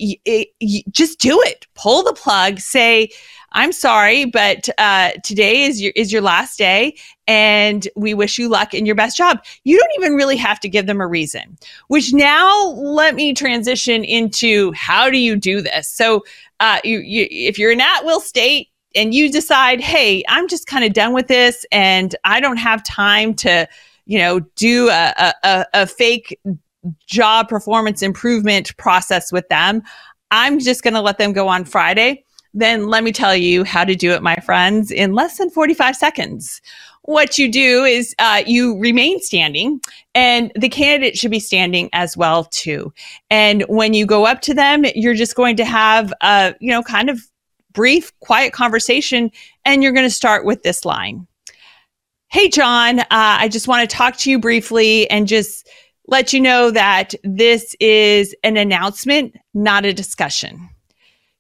just 0.92 1.20
do 1.20 1.42
it. 1.44 1.66
Pull 1.76 2.04
the 2.04 2.14
plug. 2.14 2.60
Say, 2.60 3.10
"I'm 3.54 3.72
sorry, 3.72 4.26
but 4.26 4.70
uh, 4.78 5.12
today 5.24 5.64
is 5.64 5.82
your 5.82 5.94
is 5.96 6.12
your 6.12 6.22
last 6.22 6.58
day, 6.58 6.96
and 7.28 7.88
we 7.96 8.14
wish 8.14 8.38
you 8.38 8.50
luck 8.50 8.74
in 8.74 8.86
your 8.86 8.96
best 8.96 9.18
job." 9.18 9.44
You 9.64 9.80
don't 9.80 10.04
even 10.04 10.16
really 10.16 10.38
have 10.38 10.60
to 10.62 10.70
give 10.70 10.88
them 10.88 11.02
a 11.02 11.08
reason. 11.08 11.58
Which 11.88 12.14
now 12.14 12.68
let 12.68 13.16
me 13.16 13.34
transition 13.34 14.04
into 14.04 14.72
how 14.74 15.10
do 15.10 15.18
you 15.18 15.36
do 15.36 15.62
this? 15.62 15.88
So, 15.88 16.26
uh, 16.60 16.80
you, 16.84 17.00
you 17.00 17.28
if 17.30 17.58
you're 17.58 17.72
in 17.72 17.82
at 17.82 18.04
will 18.04 18.20
state, 18.20 18.70
and 18.96 19.14
you 19.14 19.32
decide, 19.32 19.82
hey, 19.82 20.24
I'm 20.30 20.48
just 20.48 20.68
kind 20.68 20.84
of 20.84 20.94
done 20.94 21.14
with 21.14 21.28
this 21.28 21.66
and 21.72 22.16
I 22.24 22.40
don't 22.40 22.58
have 22.58 22.84
time 22.84 23.34
to, 23.36 23.68
you 24.06 24.18
know, 24.18 24.40
do 24.56 24.90
a, 24.90 25.34
a, 25.44 25.66
a 25.74 25.88
fake 25.88 26.40
job 27.06 27.50
performance 27.50 28.02
improvement 28.02 28.76
process 28.78 29.32
with 29.32 29.48
them. 29.50 29.84
I'm 30.32 30.60
just 30.60 30.84
going 30.84 30.94
to 30.94 31.02
let 31.02 31.18
them 31.18 31.34
go 31.34 31.48
on 31.48 31.66
Friday. 31.66 32.24
Then 32.54 32.88
let 32.88 33.04
me 33.04 33.12
tell 33.12 33.36
you 33.36 33.64
how 33.64 33.84
to 33.84 33.96
do 33.96 34.12
it, 34.12 34.24
my 34.24 34.36
friends, 34.38 34.92
in 34.92 35.14
less 35.14 35.38
than 35.38 35.50
45 35.50 35.96
seconds. 35.96 36.62
What 37.04 37.38
you 37.38 37.50
do 37.50 37.86
is 37.86 38.14
uh, 38.20 38.44
you 38.46 38.78
remain 38.80 39.22
standing, 39.22 39.80
and 40.14 40.52
the 40.56 40.68
candidate 40.68 41.18
should 41.18 41.32
be 41.32 41.40
standing 41.40 41.90
as 41.94 42.18
well 42.18 42.46
too. 42.46 42.92
And 43.30 43.64
when 43.70 43.94
you 43.94 44.06
go 44.06 44.26
up 44.26 44.42
to 44.42 44.54
them, 44.54 44.84
you're 44.94 45.14
just 45.14 45.36
going 45.36 45.56
to 45.58 45.66
have 45.66 46.14
a 46.22 46.54
you 46.60 46.70
know 46.70 46.84
kind 46.84 47.10
of 47.10 47.22
brief, 47.78 48.12
quiet 48.22 48.54
conversation. 48.54 49.32
And 49.64 49.84
you're 49.84 49.92
going 49.92 50.08
to 50.08 50.10
start 50.10 50.46
with 50.46 50.64
this 50.64 50.84
line 50.84 51.28
Hey, 52.30 52.50
John, 52.50 53.00
uh, 53.00 53.06
I 53.10 53.48
just 53.48 53.70
want 53.70 53.90
to 53.90 53.96
talk 53.96 54.18
to 54.18 54.30
you 54.30 54.38
briefly 54.38 55.10
and 55.10 55.30
just 55.30 55.70
let 56.08 56.34
you 56.34 56.42
know 56.42 56.72
that 56.72 57.16
this 57.24 57.74
is 57.80 58.36
an 58.44 58.58
announcement, 58.58 59.38
not 59.54 59.86
a 59.86 59.94
discussion. 59.94 60.70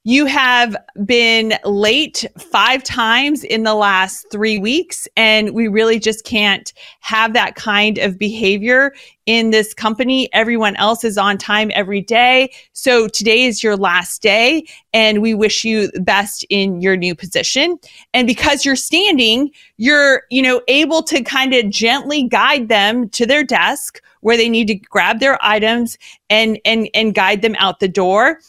You 0.07 0.25
have 0.25 0.73
been 1.03 1.55
late 1.65 2.23
five 2.39 2.81
times 2.81 3.43
in 3.43 3.63
the 3.63 3.75
last 3.75 4.27
three 4.31 4.57
weeks, 4.57 5.05
and 5.17 5.53
we 5.53 5.67
really 5.67 5.99
just 5.99 6.23
can't 6.23 6.71
have 7.01 7.33
that 7.33 7.55
kind 7.55 7.97
of 7.97 8.17
behavior 8.17 8.93
in 9.25 9.49
this 9.49 9.73
company. 9.73 10.29
Everyone 10.31 10.77
else 10.77 11.03
is 11.03 11.17
on 11.17 11.37
time 11.37 11.71
every 11.73 11.99
day. 11.99 12.53
So 12.71 13.09
today 13.09 13.43
is 13.43 13.61
your 13.61 13.75
last 13.75 14.21
day, 14.21 14.65
and 14.93 15.21
we 15.21 15.33
wish 15.33 15.65
you 15.65 15.91
the 15.91 15.99
best 15.99 16.45
in 16.49 16.79
your 16.79 16.95
new 16.95 17.13
position. 17.13 17.77
And 18.13 18.27
because 18.27 18.63
you're 18.63 18.77
standing, 18.77 19.51
you're, 19.75 20.23
you 20.31 20.41
know, 20.41 20.61
able 20.69 21.03
to 21.03 21.21
kind 21.21 21.53
of 21.53 21.69
gently 21.69 22.23
guide 22.23 22.69
them 22.69 23.09
to 23.09 23.25
their 23.25 23.43
desk 23.43 24.01
where 24.21 24.37
they 24.37 24.47
need 24.47 24.67
to 24.67 24.75
grab 24.75 25.19
their 25.19 25.37
items 25.45 25.97
and 26.29 26.59
and 26.63 26.89
and 26.93 27.13
guide 27.13 27.41
them 27.41 27.55
out 27.59 27.81
the 27.81 27.87
door 27.87 28.39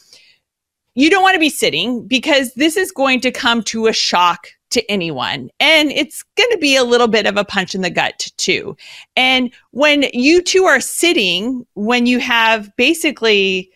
you 0.95 1.09
don't 1.09 1.23
want 1.23 1.35
to 1.35 1.39
be 1.39 1.49
sitting 1.49 2.07
because 2.07 2.53
this 2.55 2.75
is 2.75 2.91
going 2.91 3.21
to 3.21 3.31
come 3.31 3.63
to 3.63 3.87
a 3.87 3.93
shock 3.93 4.47
to 4.71 4.91
anyone. 4.91 5.49
And 5.59 5.91
it's 5.91 6.23
going 6.35 6.49
to 6.51 6.57
be 6.57 6.75
a 6.75 6.83
little 6.83 7.07
bit 7.07 7.25
of 7.25 7.37
a 7.37 7.45
punch 7.45 7.73
in 7.73 7.81
the 7.81 7.89
gut, 7.89 8.27
too. 8.37 8.77
And 9.15 9.51
when 9.71 10.05
you 10.13 10.41
two 10.41 10.65
are 10.65 10.79
sitting, 10.79 11.65
when 11.73 12.05
you 12.05 12.19
have 12.19 12.75
basically 12.75 13.71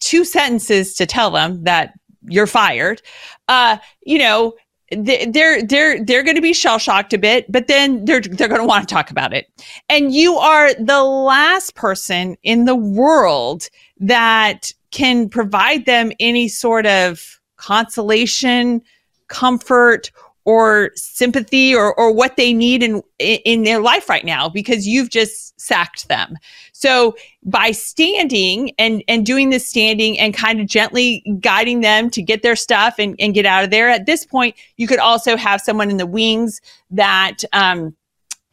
two 0.00 0.24
sentences 0.24 0.94
to 0.94 1.06
tell 1.06 1.30
them 1.30 1.64
that 1.64 1.94
you're 2.22 2.46
fired, 2.46 3.02
uh, 3.48 3.78
you 4.02 4.18
know, 4.18 4.54
they're 4.90 5.62
they're 5.62 6.02
they're 6.02 6.22
going 6.22 6.36
to 6.36 6.40
be 6.40 6.54
shell 6.54 6.78
shocked 6.78 7.12
a 7.12 7.18
bit, 7.18 7.50
but 7.52 7.66
then 7.66 8.06
they're 8.06 8.22
they're 8.22 8.48
going 8.48 8.60
to 8.60 8.66
want 8.66 8.88
to 8.88 8.94
talk 8.94 9.10
about 9.10 9.34
it. 9.34 9.46
And 9.90 10.14
you 10.14 10.36
are 10.36 10.72
the 10.74 11.02
last 11.02 11.74
person 11.74 12.36
in 12.42 12.64
the 12.64 12.76
world 12.76 13.68
that 13.98 14.72
can 14.90 15.28
provide 15.28 15.86
them 15.86 16.12
any 16.20 16.48
sort 16.48 16.86
of 16.86 17.40
consolation, 17.56 18.82
comfort, 19.28 20.10
or 20.48 20.92
sympathy 20.94 21.74
or, 21.74 21.94
or 22.00 22.10
what 22.10 22.38
they 22.38 22.54
need 22.54 22.82
in 22.82 23.02
in 23.18 23.64
their 23.64 23.82
life 23.82 24.08
right 24.08 24.24
now 24.24 24.48
because 24.48 24.88
you've 24.88 25.10
just 25.10 25.60
sacked 25.60 26.08
them. 26.08 26.36
So 26.72 27.14
by 27.44 27.72
standing 27.72 28.72
and 28.78 29.04
and 29.08 29.26
doing 29.26 29.50
this 29.50 29.68
standing 29.68 30.18
and 30.18 30.32
kind 30.32 30.58
of 30.58 30.66
gently 30.66 31.22
guiding 31.40 31.82
them 31.82 32.08
to 32.08 32.22
get 32.22 32.42
their 32.42 32.56
stuff 32.56 32.94
and, 32.98 33.14
and 33.18 33.34
get 33.34 33.44
out 33.44 33.62
of 33.62 33.68
there, 33.68 33.90
at 33.90 34.06
this 34.06 34.24
point, 34.24 34.56
you 34.78 34.86
could 34.86 35.00
also 35.00 35.36
have 35.36 35.60
someone 35.60 35.90
in 35.90 35.98
the 35.98 36.06
wings 36.06 36.62
that 36.90 37.42
um, 37.52 37.94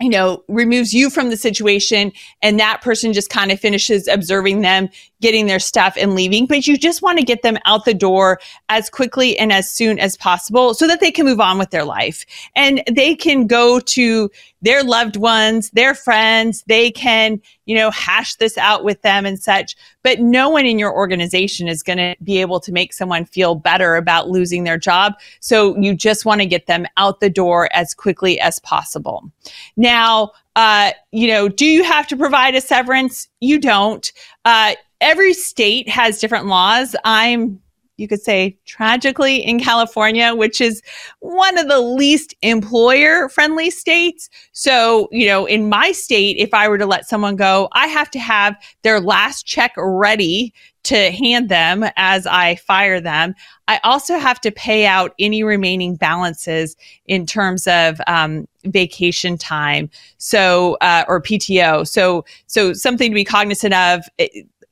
you 0.02 0.10
know, 0.10 0.44
removes 0.50 0.94
you 0.94 1.10
from 1.10 1.30
the 1.30 1.38
situation 1.38 2.12
and 2.42 2.60
that 2.60 2.82
person 2.82 3.14
just 3.14 3.30
kind 3.30 3.52
of 3.52 3.60
finishes 3.60 4.08
observing 4.10 4.62
them, 4.62 4.90
getting 5.22 5.48
their 5.48 5.60
stuff 5.60 5.96
and 5.98 6.16
leaving. 6.16 6.46
But 6.46 6.68
you 6.68 6.78
just 6.78 7.02
want 7.02 7.18
to 7.18 7.24
get 7.24 7.44
them 7.44 7.58
out 7.66 7.86
the 7.86 7.94
door 7.94 8.40
as 8.68 8.90
quickly 8.90 9.38
and 9.38 9.54
as 9.54 9.72
soon 9.72 9.98
as 9.98 10.18
possible 10.18 10.74
so 10.74 10.86
that 10.86 11.00
they 11.00 11.12
can 11.12 11.26
move 11.26 11.40
on 11.40 11.58
with 11.58 11.70
their 11.70 11.86
life 11.86 12.26
and 12.58 12.84
they 12.92 13.16
can 13.16 13.48
go 13.48 13.80
to 13.80 14.30
their 14.66 14.84
loved 14.84 15.16
ones, 15.16 15.70
their 15.72 15.94
friends. 15.94 16.64
They 16.68 16.90
can, 16.90 17.40
you 17.66 17.76
know, 17.76 17.92
hash 17.92 18.36
this 18.36 18.58
out 18.58 18.84
with 18.84 19.02
them 19.04 19.26
and 19.26 19.40
such. 19.40 19.76
But 20.02 20.20
no 20.20 20.50
one 20.50 20.66
in 20.66 20.80
your 20.80 20.94
organization 20.94 21.68
is 21.68 21.84
going 21.84 22.00
to 22.00 22.16
be 22.24 22.42
able 22.42 22.60
to 22.62 22.72
make 22.72 22.92
someone 22.92 23.26
feel 23.26 23.54
better 23.54 23.96
about 23.96 24.30
losing 24.30 24.64
their 24.64 24.80
job. 24.80 25.14
So 25.40 25.78
you 25.78 25.96
just 25.96 26.26
want 26.26 26.42
to 26.42 26.48
get 26.48 26.66
them 26.66 26.88
out 26.98 27.20
the 27.20 27.30
door 27.30 27.70
as 27.74 27.94
quickly 27.94 28.40
as 28.40 28.58
possible. 28.60 29.32
Now, 29.78 30.32
uh, 30.56 30.92
you 31.12 31.28
know, 31.28 31.48
do 31.48 31.66
you 31.66 31.84
have 31.84 32.08
to 32.08 32.18
provide 32.18 32.56
a 32.56 32.62
severance? 32.62 33.28
You 33.42 33.60
don't. 33.60 34.12
Uh, 34.46 34.74
every 35.00 35.34
state 35.34 35.88
has 35.90 36.20
different 36.20 36.48
laws. 36.48 36.96
I'm 37.04 37.62
you 37.98 38.08
could 38.08 38.22
say 38.22 38.58
tragically 38.66 39.38
in 39.38 39.60
California, 39.60 40.36
which 40.36 40.60
is 40.60 40.82
one 41.20 41.58
of 41.58 41.68
the 41.68 41.80
least 41.80 42.36
employer 42.42 43.30
friendly 43.30 43.70
states. 43.70 44.30
So, 44.52 45.08
you 45.12 45.28
know, 45.28 45.46
in 45.46 45.70
my 45.70 45.92
state, 45.92 46.38
if 46.38 46.54
I 46.54 46.68
were 46.68 46.78
to 46.78 46.86
let 46.86 47.08
someone 47.08 47.36
go, 47.36 47.70
I 47.72 47.88
have 47.88 48.12
to 48.12 48.20
have 48.20 48.56
their 48.84 49.00
last 49.00 49.46
check 49.46 49.74
ready 49.78 50.54
to 50.86 51.12
hand 51.12 51.50
them 51.50 51.84
as 51.96 52.28
I 52.28 52.56
fire 52.58 53.02
them. 53.02 53.34
I 53.68 53.80
also 53.84 54.20
have 54.20 54.40
to 54.42 54.52
pay 54.52 54.86
out 54.86 55.16
any 55.18 55.44
remaining 55.44 55.96
balances 55.96 56.76
in 57.08 57.26
terms 57.26 57.68
of 57.68 58.00
um, 58.06 58.48
vacation 58.66 59.36
time, 59.36 59.90
so 60.20 60.78
uh, 60.82 61.04
or 61.08 61.22
PTO. 61.22 61.88
So, 61.88 62.24
so 62.46 62.74
something 62.74 63.10
to 63.10 63.16
be 63.16 63.26
cognizant 63.26 63.74
of. 63.74 64.04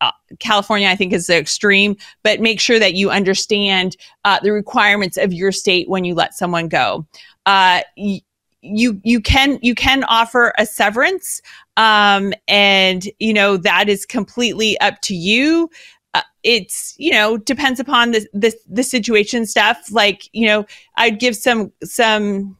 Uh, 0.01 0.11
California, 0.39 0.87
I 0.87 0.95
think, 0.95 1.13
is 1.13 1.27
the 1.27 1.37
extreme, 1.37 1.95
but 2.23 2.39
make 2.41 2.59
sure 2.59 2.79
that 2.79 2.93
you 2.93 3.09
understand 3.09 3.95
uh, 4.25 4.39
the 4.41 4.51
requirements 4.51 5.17
of 5.17 5.33
your 5.33 5.51
state 5.51 5.89
when 5.89 6.05
you 6.05 6.15
let 6.15 6.33
someone 6.33 6.67
go. 6.67 7.05
Uh, 7.45 7.81
y- 7.97 8.21
you 8.63 8.99
you 9.03 9.19
can 9.19 9.59
you 9.61 9.75
can 9.75 10.03
offer 10.05 10.53
a 10.57 10.65
severance 10.65 11.41
um, 11.77 12.33
and 12.47 13.09
you 13.19 13.33
know 13.33 13.57
that 13.57 13.89
is 13.89 14.05
completely 14.05 14.79
up 14.79 15.01
to 15.01 15.13
you 15.13 15.69
uh, 16.13 16.21
it's 16.43 16.95
you 16.97 17.11
know 17.11 17.37
depends 17.37 17.79
upon 17.79 18.11
the, 18.11 18.25
the 18.33 18.53
the 18.69 18.83
situation 18.83 19.45
stuff 19.45 19.91
like 19.91 20.29
you 20.31 20.47
know 20.47 20.65
i'd 20.95 21.19
give 21.19 21.35
some 21.35 21.71
some 21.83 22.57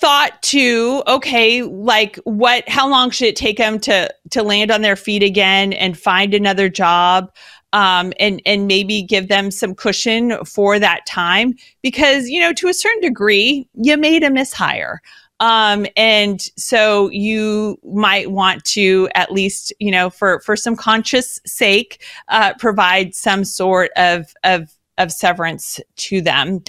thought 0.00 0.42
to 0.42 1.02
okay 1.06 1.62
like 1.62 2.16
what 2.24 2.66
how 2.68 2.88
long 2.88 3.10
should 3.10 3.28
it 3.28 3.36
take 3.36 3.58
them 3.58 3.78
to 3.78 4.12
to 4.30 4.42
land 4.42 4.70
on 4.70 4.80
their 4.80 4.96
feet 4.96 5.22
again 5.22 5.72
and 5.74 5.98
find 5.98 6.32
another 6.32 6.68
job 6.68 7.30
um, 7.72 8.12
and 8.18 8.40
and 8.46 8.66
maybe 8.66 9.02
give 9.02 9.28
them 9.28 9.50
some 9.50 9.74
cushion 9.74 10.42
for 10.44 10.78
that 10.78 11.04
time? 11.06 11.54
Because 11.82 12.28
you 12.28 12.40
know 12.40 12.52
to 12.54 12.68
a 12.68 12.74
certain 12.74 13.02
degree 13.02 13.68
you 13.74 13.96
made 13.96 14.22
a 14.22 14.30
mishire. 14.30 14.98
Um, 15.40 15.86
and 15.96 16.42
so 16.58 17.08
you 17.10 17.78
might 17.82 18.30
want 18.30 18.62
to 18.66 19.08
at 19.14 19.32
least, 19.32 19.72
you 19.78 19.90
know, 19.90 20.10
for 20.10 20.40
for 20.40 20.54
some 20.54 20.76
conscious 20.76 21.40
sake, 21.46 22.02
uh, 22.28 22.52
provide 22.58 23.14
some 23.14 23.44
sort 23.44 23.90
of 23.96 24.34
of 24.44 24.70
of 24.98 25.10
severance 25.10 25.80
to 25.96 26.20
them 26.20 26.62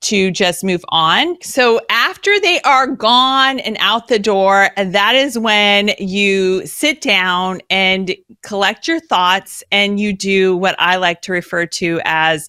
to 0.00 0.30
just 0.30 0.62
move 0.62 0.84
on. 0.90 1.36
So 1.42 1.80
after 1.90 2.38
they 2.40 2.60
are 2.62 2.86
gone 2.86 3.58
and 3.58 3.76
out 3.80 4.08
the 4.08 4.18
door, 4.18 4.70
that 4.76 5.14
is 5.14 5.38
when 5.38 5.90
you 5.98 6.66
sit 6.66 7.00
down 7.00 7.60
and 7.68 8.14
collect 8.42 8.86
your 8.86 9.00
thoughts 9.00 9.62
and 9.72 9.98
you 9.98 10.12
do 10.12 10.56
what 10.56 10.76
I 10.78 10.96
like 10.96 11.22
to 11.22 11.32
refer 11.32 11.66
to 11.66 12.00
as 12.04 12.48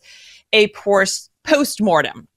a 0.53 0.67
post 0.67 1.81
mortem. 1.81 2.27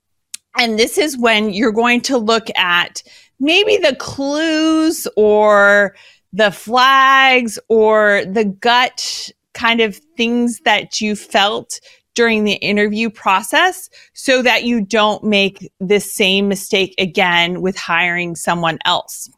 And 0.59 0.79
this 0.79 0.99
is 0.99 1.19
when 1.19 1.51
you're 1.51 1.73
going 1.73 2.01
to 2.03 2.19
look 2.19 2.49
at 2.57 3.03
maybe 3.41 3.77
the 3.77 3.97
clues 3.97 5.07
or 5.17 5.95
the 6.33 6.51
flags 6.51 7.59
or 7.69 8.23
the 8.25 8.45
gut 8.45 9.31
kind 9.55 9.81
of 9.83 9.97
things 10.17 10.61
that 10.61 11.01
you 11.01 11.15
felt 11.15 11.81
during 12.15 12.45
the 12.45 12.55
interview 12.55 13.11
process 13.11 13.89
so 14.13 14.43
that 14.43 14.65
you 14.65 14.85
don't 14.85 15.25
make 15.25 15.71
the 15.81 16.01
same 16.01 16.49
mistake 16.49 16.95
again 16.99 17.63
with 17.63 17.77
hiring 17.77 18.35
someone 18.37 18.79
else 18.85 19.31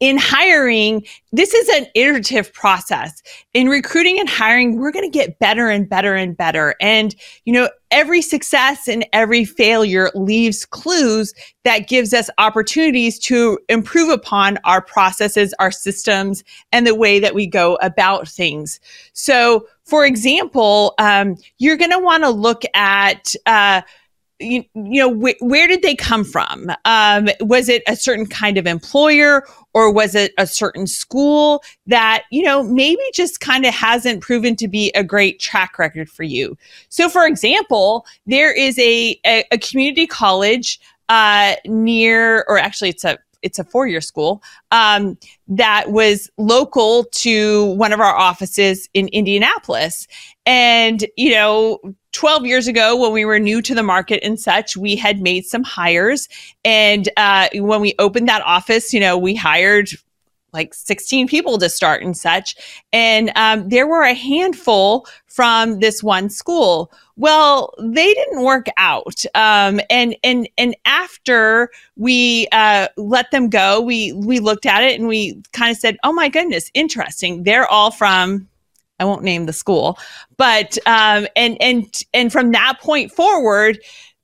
in 0.00 0.18
hiring, 0.18 1.04
this 1.32 1.54
is 1.54 1.68
an 1.70 1.86
iterative 1.94 2.52
process. 2.52 3.22
In 3.54 3.68
recruiting 3.68 4.18
and 4.18 4.28
hiring, 4.28 4.78
we're 4.78 4.92
going 4.92 5.10
to 5.10 5.18
get 5.18 5.38
better 5.38 5.68
and 5.68 5.88
better 5.88 6.14
and 6.14 6.36
better. 6.36 6.74
And, 6.80 7.14
you 7.44 7.52
know, 7.52 7.68
every 7.90 8.20
success 8.20 8.88
and 8.88 9.06
every 9.12 9.44
failure 9.44 10.10
leaves 10.14 10.66
clues 10.66 11.32
that 11.64 11.88
gives 11.88 12.12
us 12.12 12.28
opportunities 12.38 13.18
to 13.20 13.58
improve 13.68 14.10
upon 14.10 14.58
our 14.64 14.82
processes, 14.82 15.54
our 15.58 15.70
systems, 15.70 16.44
and 16.72 16.86
the 16.86 16.94
way 16.94 17.18
that 17.20 17.34
we 17.34 17.46
go 17.46 17.76
about 17.76 18.28
things. 18.28 18.80
So, 19.12 19.66
for 19.84 20.04
example, 20.04 20.94
um, 20.98 21.36
you're 21.58 21.76
going 21.76 21.90
to 21.92 21.98
want 21.98 22.24
to 22.24 22.30
look 22.30 22.62
at, 22.74 23.34
uh, 23.46 23.82
you, 24.40 24.64
you 24.74 25.00
know 25.00 25.14
wh- 25.14 25.40
where 25.42 25.66
did 25.66 25.82
they 25.82 25.94
come 25.94 26.24
from? 26.24 26.70
Um, 26.84 27.28
was 27.40 27.68
it 27.68 27.82
a 27.86 27.96
certain 27.96 28.26
kind 28.26 28.58
of 28.58 28.66
employer 28.66 29.46
or 29.72 29.92
was 29.92 30.14
it 30.14 30.32
a 30.38 30.46
certain 30.46 30.86
school 30.86 31.62
that 31.86 32.24
you 32.30 32.42
know 32.42 32.62
maybe 32.62 33.02
just 33.12 33.40
kind 33.40 33.64
of 33.64 33.74
hasn't 33.74 34.22
proven 34.22 34.56
to 34.56 34.68
be 34.68 34.90
a 34.94 35.04
great 35.04 35.40
track 35.40 35.78
record 35.78 36.10
for 36.10 36.24
you? 36.24 36.56
So 36.88 37.08
for 37.08 37.26
example 37.26 38.06
there 38.26 38.52
is 38.52 38.78
a, 38.78 39.18
a, 39.24 39.44
a 39.52 39.58
community 39.58 40.06
college 40.06 40.80
uh, 41.08 41.54
near 41.66 42.44
or 42.48 42.58
actually 42.58 42.88
it's 42.88 43.04
a 43.04 43.18
it's 43.44 43.58
a 43.58 43.64
four 43.64 43.86
year 43.86 44.00
school 44.00 44.42
um, 44.72 45.16
that 45.46 45.92
was 45.92 46.30
local 46.38 47.04
to 47.12 47.66
one 47.74 47.92
of 47.92 48.00
our 48.00 48.16
offices 48.16 48.88
in 48.94 49.08
Indianapolis. 49.08 50.08
And, 50.46 51.04
you 51.16 51.32
know, 51.32 51.78
12 52.12 52.46
years 52.46 52.66
ago 52.66 52.96
when 52.96 53.12
we 53.12 53.24
were 53.24 53.38
new 53.38 53.60
to 53.60 53.74
the 53.74 53.82
market 53.82 54.24
and 54.24 54.38
such 54.38 54.76
we 54.76 54.94
had 54.94 55.20
made 55.20 55.44
some 55.44 55.64
hires 55.64 56.28
and 56.64 57.08
uh, 57.16 57.48
when 57.54 57.80
we 57.80 57.92
opened 57.98 58.28
that 58.28 58.40
office 58.42 58.94
you 58.94 59.00
know 59.00 59.18
we 59.18 59.34
hired 59.34 59.88
like 60.54 60.72
16 60.72 61.28
people 61.28 61.58
to 61.58 61.68
start 61.68 62.02
and 62.02 62.16
such. 62.16 62.56
And 62.92 63.30
um, 63.36 63.68
there 63.68 63.86
were 63.86 64.02
a 64.02 64.14
handful 64.14 65.06
from 65.26 65.80
this 65.80 66.02
one 66.02 66.30
school. 66.30 66.90
Well 67.16 67.74
they 67.78 68.14
didn't 68.14 68.42
work 68.42 68.66
out. 68.76 69.24
Um, 69.34 69.80
and 69.90 70.16
and 70.24 70.48
and 70.56 70.74
after 70.86 71.70
we 71.96 72.48
uh, 72.52 72.88
let 72.96 73.30
them 73.32 73.50
go 73.50 73.80
we 73.80 74.12
we 74.12 74.38
looked 74.38 74.64
at 74.64 74.82
it 74.82 74.98
and 74.98 75.08
we 75.08 75.42
kind 75.52 75.70
of 75.70 75.76
said 75.76 75.96
oh 76.04 76.12
my 76.12 76.28
goodness 76.28 76.70
interesting. 76.72 77.42
They're 77.42 77.66
all 77.66 77.90
from 77.90 78.48
I 79.00 79.04
won't 79.04 79.24
name 79.24 79.46
the 79.46 79.52
school, 79.52 79.98
but 80.36 80.78
um, 80.86 81.26
and 81.34 81.60
and 81.60 81.92
and 82.14 82.30
from 82.30 82.52
that 82.52 82.78
point 82.80 83.10
forward, 83.10 83.80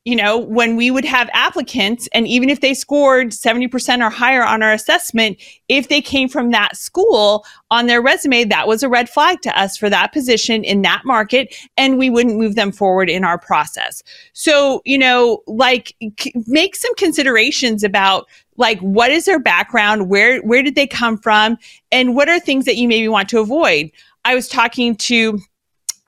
you 0.07 0.17
know, 0.17 0.39
when 0.39 0.77
we 0.77 0.91
would 0.91 1.05
have 1.05 1.29
applicants, 1.35 2.09
and 2.13 2.27
even 2.27 2.49
if 2.49 2.63
they 2.63 2.73
scored 2.73 3.35
seventy 3.35 3.69
percent 3.69 4.03
or 4.03 4.09
higher 4.09 4.43
on 4.43 4.63
our 4.63 4.73
assessment, 4.73 5.37
if 5.69 5.89
they 5.89 6.01
came 6.01 6.27
from 6.27 6.51
that 6.53 6.75
school 6.75 7.45
on 7.71 7.87
their 7.87 8.01
resume, 8.01 8.45
that 8.45 8.67
was 8.67 8.83
a 8.83 8.89
red 8.89 9.11
flag 9.11 9.43
to 9.43 9.61
us 9.61 9.77
for 9.77 9.91
that 9.91 10.11
position 10.13 10.65
in 10.65 10.81
that 10.83 11.03
market, 11.05 11.55
and 11.77 11.99
we 11.99 12.09
wouldn't 12.09 12.39
move 12.39 12.55
them 12.55 12.73
forward 12.73 13.11
in 13.11 13.25
our 13.25 13.39
process. 13.39 14.03
So, 14.33 14.81
you 14.87 14.97
know, 14.97 15.43
like 15.47 15.95
c- 16.19 16.33
make 16.47 16.77
some 16.77 16.95
considerations 16.95 17.85
about 17.85 18.27
like 18.57 18.81
what 18.81 19.11
is 19.11 19.27
their 19.27 19.39
background, 19.39 20.09
where 20.09 20.41
where 20.41 20.63
did 20.63 20.77
they 20.77 20.87
come 20.87 21.19
from, 21.19 21.59
and 21.93 22.17
what 22.17 22.31
are 22.31 22.41
things 22.41 22.65
that 22.65 22.77
you 22.77 22.89
maybe 22.89 23.09
want 23.09 23.29
to 23.29 23.39
avoid. 23.39 23.91
I 24.25 24.35
was 24.35 24.49
talking 24.49 24.97
to 24.97 25.39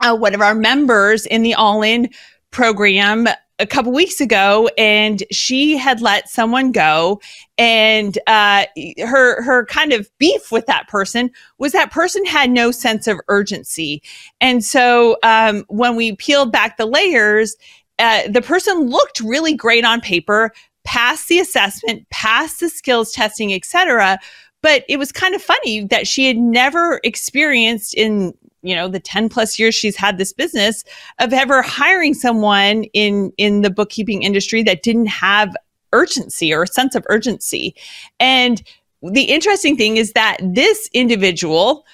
uh, 0.00 0.16
one 0.16 0.34
of 0.34 0.40
our 0.40 0.54
members 0.54 1.26
in 1.26 1.42
the 1.42 1.54
All 1.54 1.82
In 1.82 2.08
program 2.50 3.26
a 3.62 3.66
couple 3.66 3.92
weeks 3.92 4.20
ago 4.20 4.68
and 4.76 5.22
she 5.30 5.76
had 5.76 6.00
let 6.00 6.28
someone 6.28 6.72
go 6.72 7.20
and 7.56 8.18
uh, 8.26 8.66
her 8.98 9.40
her 9.40 9.64
kind 9.66 9.92
of 9.92 10.10
beef 10.18 10.50
with 10.50 10.66
that 10.66 10.88
person 10.88 11.30
was 11.58 11.70
that 11.70 11.92
person 11.92 12.24
had 12.24 12.50
no 12.50 12.72
sense 12.72 13.06
of 13.06 13.20
urgency. 13.28 14.02
And 14.40 14.64
so 14.64 15.16
um, 15.22 15.64
when 15.68 15.94
we 15.94 16.16
peeled 16.16 16.50
back 16.50 16.76
the 16.76 16.86
layers 16.86 17.54
uh, 18.00 18.22
the 18.28 18.42
person 18.42 18.88
looked 18.88 19.20
really 19.20 19.54
great 19.54 19.84
on 19.84 20.00
paper 20.00 20.50
passed 20.84 21.28
the 21.28 21.38
assessment 21.38 22.08
passed 22.10 22.58
the 22.58 22.68
skills 22.68 23.12
testing 23.12 23.54
etc 23.54 24.18
but 24.62 24.84
it 24.88 24.98
was 24.98 25.12
kind 25.12 25.34
of 25.34 25.42
funny 25.42 25.84
that 25.84 26.06
she 26.06 26.26
had 26.26 26.38
never 26.38 27.00
experienced 27.04 27.94
in 27.94 28.32
you 28.62 28.74
know 28.74 28.88
the 28.88 29.00
10 29.00 29.28
plus 29.28 29.58
years 29.58 29.74
she's 29.74 29.96
had 29.96 30.18
this 30.18 30.32
business 30.32 30.84
of 31.18 31.32
ever 31.32 31.62
hiring 31.62 32.14
someone 32.14 32.84
in 32.94 33.32
in 33.36 33.62
the 33.62 33.70
bookkeeping 33.70 34.22
industry 34.22 34.62
that 34.62 34.82
didn't 34.82 35.06
have 35.06 35.54
urgency 35.92 36.52
or 36.52 36.62
a 36.62 36.66
sense 36.66 36.94
of 36.94 37.04
urgency 37.10 37.74
and 38.20 38.62
the 39.02 39.24
interesting 39.24 39.76
thing 39.76 39.96
is 39.96 40.12
that 40.12 40.36
this 40.40 40.88
individual 40.94 41.84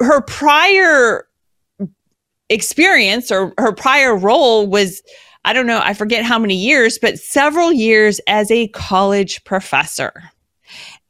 her 0.00 0.20
prior 0.22 1.26
experience 2.48 3.30
or 3.30 3.52
her 3.58 3.72
prior 3.72 4.16
role 4.16 4.66
was 4.66 5.02
I 5.44 5.52
don't 5.52 5.66
know, 5.66 5.80
I 5.82 5.94
forget 5.94 6.24
how 6.24 6.38
many 6.38 6.56
years, 6.56 6.98
but 6.98 7.18
several 7.18 7.72
years 7.72 8.20
as 8.26 8.50
a 8.50 8.68
college 8.68 9.42
professor. 9.44 10.12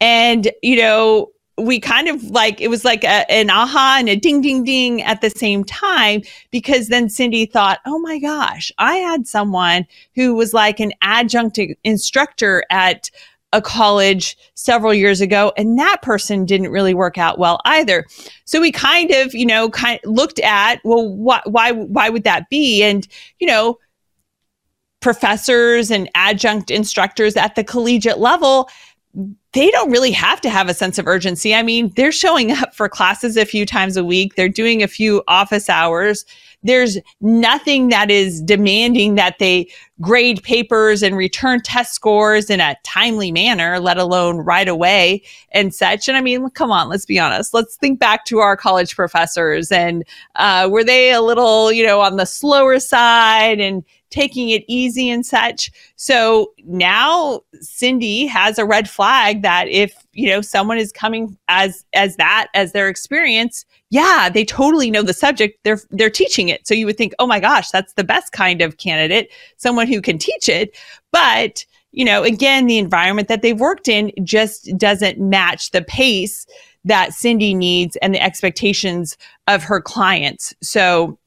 And, 0.01 0.51
you 0.63 0.77
know, 0.77 1.33
we 1.59 1.81
kind 1.81 2.09
of 2.09 2.23
like 2.25 2.61
it 2.61 2.69
was 2.69 2.85
like 2.85 3.05
a, 3.05 3.31
an 3.31 3.51
aha 3.51 3.97
and 3.99 4.09
a 4.09 4.17
ding 4.17 4.41
ding 4.41 4.65
ding 4.65 5.03
at 5.03 5.21
the 5.21 5.31
same 5.31 5.65
time 5.65 6.23
because 6.51 6.89
then 6.89 7.09
Cindy 7.09 7.47
thought, 7.47 7.81
oh 7.85 7.99
my 7.99 8.19
gosh, 8.19 8.71
I 8.79 8.97
had 8.97 9.27
someone 9.27 9.87
who 10.15 10.35
was 10.35 10.55
like 10.55 10.81
an 10.81 10.93
adjunct 11.03 11.59
instructor 11.85 12.65
at 12.71 13.11
a 13.53 13.63
college 13.63 14.37
several 14.55 14.93
years 14.93 15.23
ago 15.23 15.53
and 15.57 15.79
that 15.79 16.03
person 16.03 16.45
didn't 16.45 16.71
really 16.71 16.93
work 16.93 17.17
out 17.17 17.39
well 17.39 17.61
either. 17.65 18.07
So 18.45 18.61
we 18.61 18.71
kind 18.71 19.11
of 19.11 19.35
you 19.35 19.47
know 19.47 19.69
kind 19.71 19.99
of 20.05 20.11
looked 20.11 20.39
at 20.41 20.81
well 20.85 21.09
why 21.09 21.41
why 21.45 21.73
why 21.73 22.09
would 22.09 22.25
that 22.25 22.49
be? 22.51 22.83
And 22.83 23.07
you 23.41 23.47
know 23.47 23.79
professors 25.01 25.91
and 25.91 26.11
adjunct 26.15 26.71
instructors 26.71 27.37
at 27.37 27.55
the 27.55 27.63
collegiate 27.65 28.19
level 28.19 28.69
they 29.59 29.73
don't 29.73 29.91
really 29.91 30.13
have 30.13 30.41
to 30.41 30.49
have 30.49 30.69
a 30.69 30.75
sense 30.75 30.99
of 30.99 31.09
urgency. 31.09 31.53
I 31.53 31.65
mean, 31.65 31.93
they're 31.97 32.13
showing 32.13 32.53
up 32.53 32.77
for 32.77 32.89
classes 32.89 33.37
a 33.37 33.45
few 33.45 33.67
times 33.67 33.97
a 33.97 34.05
week. 34.05 34.37
They're 34.37 34.49
doing 34.49 34.85
a 34.85 34.89
few 34.89 35.25
office 35.27 35.69
hours. 35.69 36.25
There's 36.63 36.97
nothing 37.21 37.89
that 37.89 38.09
is 38.09 38.41
demanding 38.41 39.17
that 39.17 39.41
they 39.41 39.69
grade 40.01 40.45
papers 40.45 41.03
and 41.03 41.17
return 41.17 41.61
test 41.61 41.93
scores 41.93 42.51
in 42.51 42.61
a 42.61 42.77
timely 42.85 43.33
manner, 43.33 43.81
let 43.81 43.99
alone 43.99 44.39
right 44.39 44.69
away 44.69 45.25
and 45.51 45.75
such. 45.75 46.09
And 46.09 46.17
I 46.17 46.21
mean, 46.21 46.49
come 46.51 46.71
on, 46.71 46.89
let's 46.89 47.07
be 47.07 47.19
honest. 47.19 47.53
Let's 47.53 47.75
think 47.75 47.99
back 47.99 48.27
to 48.27 48.39
our 48.39 48.57
college 48.57 48.95
professors 48.95 49.73
and 49.73 50.05
uh, 50.37 50.69
were 50.71 50.85
they 50.85 51.13
a 51.13 51.21
little, 51.21 51.73
you 51.73 51.85
know, 51.85 52.01
on 52.01 52.17
the 52.17 52.27
slower 52.27 52.79
side 52.79 53.59
and 53.59 53.85
taking 54.11 54.51
it 54.51 54.65
easy 54.69 55.11
and 55.11 55.25
such. 55.25 55.71
So 55.97 56.53
now 56.65 57.43
Cindy 57.61 58.27
has 58.27 58.59
a 58.59 58.65
red 58.65 58.89
flag 58.89 59.43
that 59.43 59.69
if, 59.69 60.07
you 60.13 60.29
know, 60.29 60.41
someone 60.41 60.79
is 60.79 60.93
coming 60.93 61.37
as 61.49 61.85
as 61.93 62.17
that 62.17 62.49
as 62.55 62.73
their 62.73 62.89
experience, 62.89 63.65
yeah, 63.91 64.29
they 64.33 64.45
totally 64.45 64.91
know 64.91 65.03
the 65.03 65.15
subject. 65.15 65.59
They're 65.65 65.81
they're 65.91 66.11
teaching 66.11 66.49
it. 66.49 66.67
So 66.67 66.75
you 66.75 66.87
would 66.87 66.97
think, 66.97 67.15
"Oh 67.19 67.27
my 67.27 67.41
gosh, 67.41 67.71
that's 67.71 67.95
the 67.95 68.05
best 68.05 68.33
kind 68.33 68.63
of 68.63 68.79
candidate, 68.79 69.31
someone 69.57 69.87
who 69.87 70.01
can 70.01 70.19
teach 70.19 70.49
it." 70.49 70.77
But 71.13 71.65
you 71.93 72.05
know, 72.05 72.23
again, 72.23 72.67
the 72.67 72.79
environment 72.79 73.29
that 73.29 73.43
they've 73.43 73.59
worked 73.59 73.89
in 73.89 74.13
just 74.23 74.77
doesn't 74.77 75.19
match 75.19 75.71
the 75.71 75.83
pace 75.83 76.47
that 76.85 77.13
Cindy 77.13 77.55
needs 77.55 77.97
and 77.97 78.15
the 78.15 78.23
expectations 78.23 79.17
of 79.47 79.63
her 79.63 79.81
clients. 79.81 80.55
So 80.63 81.19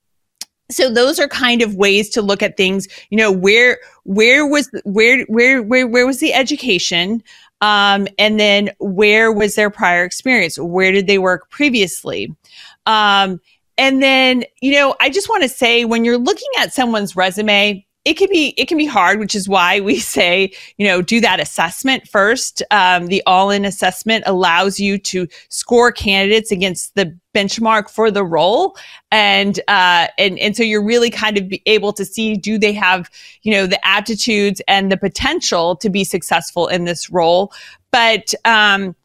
so 0.73 0.91
those 0.91 1.19
are 1.19 1.27
kind 1.27 1.61
of 1.61 1.75
ways 1.75 2.09
to 2.11 2.21
look 2.21 2.41
at 2.41 2.57
things. 2.57 2.87
You 3.09 3.17
know 3.17 3.31
where 3.31 3.79
where 4.03 4.45
was 4.45 4.69
where 4.83 5.23
where 5.25 5.61
where, 5.61 5.87
where 5.87 6.05
was 6.05 6.19
the 6.19 6.33
education? 6.33 7.23
Um, 7.61 8.07
and 8.17 8.39
then 8.39 8.71
where 8.79 9.31
was 9.31 9.55
their 9.55 9.69
prior 9.69 10.03
experience? 10.03 10.57
Where 10.57 10.91
did 10.91 11.05
they 11.05 11.19
work 11.19 11.49
previously? 11.51 12.35
Um, 12.87 13.39
and 13.77 14.03
then 14.03 14.43
you 14.61 14.73
know 14.73 14.95
i 14.99 15.09
just 15.09 15.29
want 15.29 15.43
to 15.43 15.49
say 15.49 15.85
when 15.85 16.05
you're 16.05 16.17
looking 16.17 16.49
at 16.59 16.73
someone's 16.73 17.15
resume 17.15 17.85
it 18.03 18.15
can 18.15 18.29
be 18.29 18.53
it 18.57 18.67
can 18.67 18.77
be 18.77 18.85
hard 18.85 19.19
which 19.19 19.35
is 19.35 19.47
why 19.47 19.79
we 19.79 19.99
say 19.99 20.51
you 20.77 20.87
know 20.87 21.01
do 21.01 21.19
that 21.21 21.39
assessment 21.39 22.07
first. 22.07 22.63
Um, 22.71 23.07
the 23.07 23.23
all-in 23.25 23.65
assessment 23.65 24.23
allows 24.27 24.79
you 24.79 24.97
to 24.99 25.27
score 25.49 25.91
candidates 25.91 26.51
against 26.51 26.95
the 26.95 27.17
benchmark 27.33 27.89
for 27.89 28.11
the 28.11 28.23
role. 28.23 28.77
And 29.11 29.59
uh, 29.67 30.07
and 30.17 30.39
and 30.39 30.55
so 30.55 30.63
you're 30.63 30.83
really 30.83 31.09
kind 31.09 31.37
of 31.37 31.51
able 31.65 31.93
to 31.93 32.05
see 32.05 32.35
do 32.35 32.57
they 32.57 32.73
have 32.73 33.09
you 33.43 33.51
know 33.51 33.67
the 33.67 33.85
aptitudes 33.85 34.61
and 34.67 34.91
the 34.91 34.97
potential 34.97 35.75
to 35.77 35.89
be 35.89 36.03
successful 36.03 36.67
in 36.67 36.85
this 36.85 37.09
role? 37.09 37.51
But 37.91 38.33
um, 38.45 38.95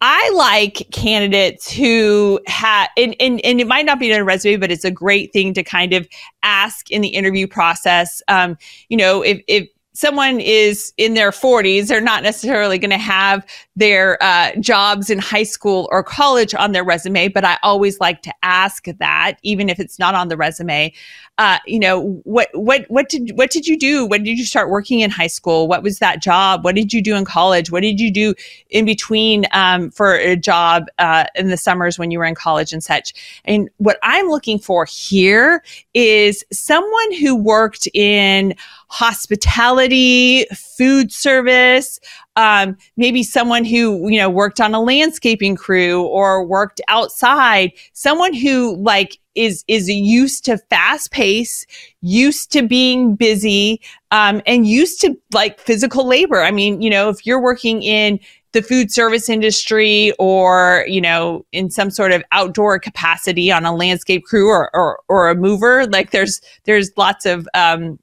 I 0.00 0.30
like 0.30 0.86
candidates 0.92 1.70
who 1.70 2.40
have, 2.46 2.88
and, 2.96 3.16
and, 3.18 3.40
and 3.44 3.60
it 3.60 3.66
might 3.66 3.84
not 3.84 3.98
be 3.98 4.10
in 4.10 4.20
a 4.20 4.24
resume, 4.24 4.56
but 4.56 4.70
it's 4.70 4.84
a 4.84 4.90
great 4.90 5.32
thing 5.32 5.52
to 5.54 5.64
kind 5.64 5.92
of 5.92 6.08
ask 6.42 6.90
in 6.90 7.00
the 7.00 7.08
interview 7.08 7.48
process. 7.48 8.22
Um, 8.28 8.56
you 8.88 8.96
know, 8.96 9.22
if, 9.22 9.42
if 9.48 9.68
someone 9.94 10.38
is 10.38 10.92
in 10.96 11.14
their 11.14 11.32
40s, 11.32 11.88
they're 11.88 12.00
not 12.00 12.22
necessarily 12.22 12.78
going 12.78 12.90
to 12.90 12.98
have 12.98 13.44
their 13.78 14.20
uh, 14.20 14.50
jobs 14.60 15.08
in 15.08 15.18
high 15.18 15.44
school 15.44 15.88
or 15.92 16.02
college 16.02 16.52
on 16.54 16.72
their 16.72 16.82
resume, 16.82 17.28
but 17.28 17.44
I 17.44 17.58
always 17.62 18.00
like 18.00 18.22
to 18.22 18.34
ask 18.42 18.86
that, 18.98 19.36
even 19.42 19.68
if 19.68 19.78
it's 19.78 19.98
not 19.98 20.14
on 20.14 20.28
the 20.28 20.36
resume. 20.36 20.92
Uh, 21.38 21.58
you 21.66 21.78
know, 21.78 22.20
what 22.24 22.48
what 22.52 22.84
what 22.88 23.08
did 23.08 23.30
what 23.36 23.50
did 23.50 23.68
you 23.68 23.78
do? 23.78 24.04
When 24.04 24.24
did 24.24 24.36
you 24.36 24.44
start 24.44 24.70
working 24.70 25.00
in 25.00 25.10
high 25.10 25.28
school? 25.28 25.68
What 25.68 25.84
was 25.84 26.00
that 26.00 26.20
job? 26.20 26.64
What 26.64 26.74
did 26.74 26.92
you 26.92 27.00
do 27.00 27.14
in 27.14 27.24
college? 27.24 27.70
What 27.70 27.82
did 27.82 28.00
you 28.00 28.10
do 28.10 28.34
in 28.70 28.84
between 28.84 29.46
um, 29.52 29.92
for 29.92 30.16
a 30.16 30.34
job 30.34 30.86
uh, 30.98 31.26
in 31.36 31.48
the 31.48 31.56
summers 31.56 31.96
when 31.96 32.10
you 32.10 32.18
were 32.18 32.24
in 32.24 32.34
college 32.34 32.72
and 32.72 32.82
such? 32.82 33.14
And 33.44 33.70
what 33.76 33.98
I'm 34.02 34.26
looking 34.26 34.58
for 34.58 34.84
here 34.84 35.62
is 35.94 36.44
someone 36.50 37.12
who 37.14 37.36
worked 37.36 37.86
in 37.94 38.56
hospitality, 38.88 40.46
food 40.46 41.12
service, 41.12 42.00
um, 42.38 42.76
maybe 42.96 43.24
someone 43.24 43.64
who 43.64 44.08
you 44.08 44.16
know 44.16 44.30
worked 44.30 44.60
on 44.60 44.72
a 44.72 44.80
landscaping 44.80 45.56
crew 45.56 46.04
or 46.04 46.46
worked 46.46 46.80
outside, 46.86 47.72
someone 47.92 48.32
who 48.32 48.76
like 48.76 49.18
is 49.34 49.64
is 49.66 49.88
used 49.88 50.44
to 50.44 50.56
fast 50.70 51.10
pace, 51.10 51.66
used 52.00 52.52
to 52.52 52.62
being 52.62 53.16
busy, 53.16 53.80
um, 54.12 54.40
and 54.46 54.68
used 54.68 55.00
to 55.00 55.18
like 55.32 55.58
physical 55.58 56.06
labor. 56.06 56.40
I 56.40 56.52
mean, 56.52 56.80
you 56.80 56.90
know, 56.90 57.08
if 57.08 57.26
you're 57.26 57.42
working 57.42 57.82
in 57.82 58.20
the 58.52 58.62
food 58.62 58.92
service 58.92 59.28
industry 59.28 60.12
or 60.18 60.84
you 60.88 61.00
know 61.00 61.44
in 61.52 61.70
some 61.70 61.90
sort 61.90 62.12
of 62.12 62.22
outdoor 62.30 62.78
capacity 62.78 63.50
on 63.52 63.64
a 63.64 63.74
landscape 63.74 64.24
crew 64.24 64.48
or 64.48 64.70
or, 64.74 65.00
or 65.08 65.28
a 65.28 65.34
mover 65.34 65.86
like 65.88 66.12
there's 66.12 66.40
there's 66.64 66.90
lots 66.96 67.26
of 67.26 67.46
um, 67.52 67.98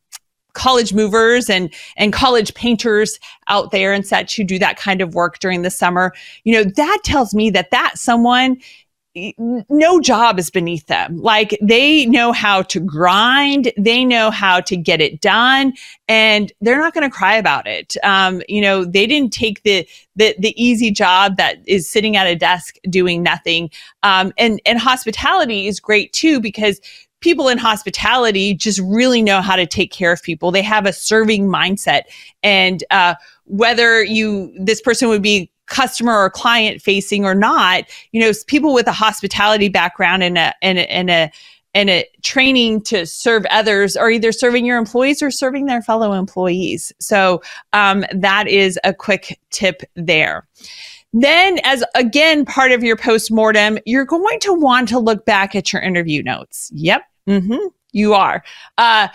college 0.55 0.93
movers 0.93 1.49
and 1.49 1.71
and 1.95 2.11
college 2.11 2.53
painters 2.55 3.19
out 3.47 3.71
there 3.71 3.93
and 3.93 4.07
such 4.07 4.35
who 4.35 4.43
do 4.43 4.57
that 4.57 4.77
kind 4.77 5.01
of 5.01 5.13
work 5.13 5.39
during 5.39 5.61
the 5.61 5.69
summer 5.69 6.13
you 6.43 6.53
know 6.53 6.63
that 6.63 6.99
tells 7.03 7.35
me 7.35 7.49
that 7.49 7.71
that 7.71 7.97
someone 7.97 8.57
no 9.69 10.01
job 10.01 10.39
is 10.39 10.49
beneath 10.49 10.87
them. 10.87 11.17
Like 11.17 11.57
they 11.61 12.05
know 12.05 12.33
how 12.33 12.61
to 12.63 12.79
grind, 12.79 13.71
they 13.77 14.03
know 14.03 14.29
how 14.29 14.59
to 14.61 14.75
get 14.75 14.99
it 14.99 15.21
done, 15.21 15.73
and 16.07 16.51
they're 16.59 16.79
not 16.79 16.93
going 16.93 17.09
to 17.09 17.15
cry 17.15 17.35
about 17.35 17.65
it. 17.65 17.95
Um, 18.03 18.41
you 18.49 18.59
know, 18.59 18.83
they 18.83 19.07
didn't 19.07 19.31
take 19.31 19.63
the, 19.63 19.87
the 20.15 20.35
the 20.39 20.53
easy 20.61 20.91
job 20.91 21.37
that 21.37 21.57
is 21.65 21.89
sitting 21.89 22.17
at 22.17 22.27
a 22.27 22.35
desk 22.35 22.75
doing 22.89 23.23
nothing. 23.23 23.69
Um, 24.03 24.33
and 24.37 24.61
and 24.65 24.79
hospitality 24.79 25.67
is 25.67 25.79
great 25.79 26.11
too 26.11 26.41
because 26.41 26.81
people 27.21 27.47
in 27.47 27.57
hospitality 27.57 28.53
just 28.53 28.79
really 28.79 29.21
know 29.21 29.41
how 29.41 29.55
to 29.55 29.65
take 29.65 29.91
care 29.91 30.11
of 30.11 30.21
people. 30.21 30.51
They 30.51 30.61
have 30.61 30.85
a 30.85 30.93
serving 30.93 31.47
mindset. 31.47 32.03
And 32.43 32.83
uh, 32.91 33.15
whether 33.45 34.03
you, 34.03 34.53
this 34.59 34.81
person 34.81 35.09
would 35.09 35.21
be 35.21 35.51
customer 35.65 36.13
or 36.13 36.29
client 36.29 36.81
facing 36.81 37.25
or 37.25 37.33
not, 37.33 37.85
you 38.11 38.21
know, 38.21 38.31
people 38.47 38.73
with 38.73 38.87
a 38.87 38.91
hospitality 38.91 39.69
background 39.69 40.23
and 40.23 40.37
a, 40.37 40.53
and 40.61 40.77
a, 40.77 40.91
and 40.91 41.09
a, 41.09 41.31
and 41.73 41.89
a 41.89 42.07
training 42.23 42.81
to 42.81 43.05
serve 43.05 43.45
others 43.49 43.97
are 43.97 44.09
either 44.09 44.31
serving 44.31 44.65
your 44.65 44.77
employees 44.77 45.21
or 45.21 45.29
serving 45.29 45.65
their 45.65 45.81
fellow 45.81 46.13
employees. 46.13 46.93
So 46.99 47.41
um, 47.73 48.05
that 48.13 48.47
is 48.47 48.79
a 48.85 48.93
quick 48.93 49.39
tip 49.49 49.81
there. 49.95 50.47
Then, 51.13 51.59
as 51.63 51.83
again 51.95 52.45
part 52.45 52.71
of 52.71 52.83
your 52.83 52.97
post 52.97 53.31
mortem, 53.31 53.79
you're 53.85 54.05
going 54.05 54.39
to 54.41 54.53
want 54.53 54.89
to 54.89 54.99
look 54.99 55.25
back 55.25 55.55
at 55.55 55.71
your 55.71 55.81
interview 55.81 56.21
notes. 56.21 56.69
Yep, 56.73 57.03
Mm-hmm. 57.27 57.67
You 57.91 58.13
are. 58.13 58.43
Uh, 58.77 59.07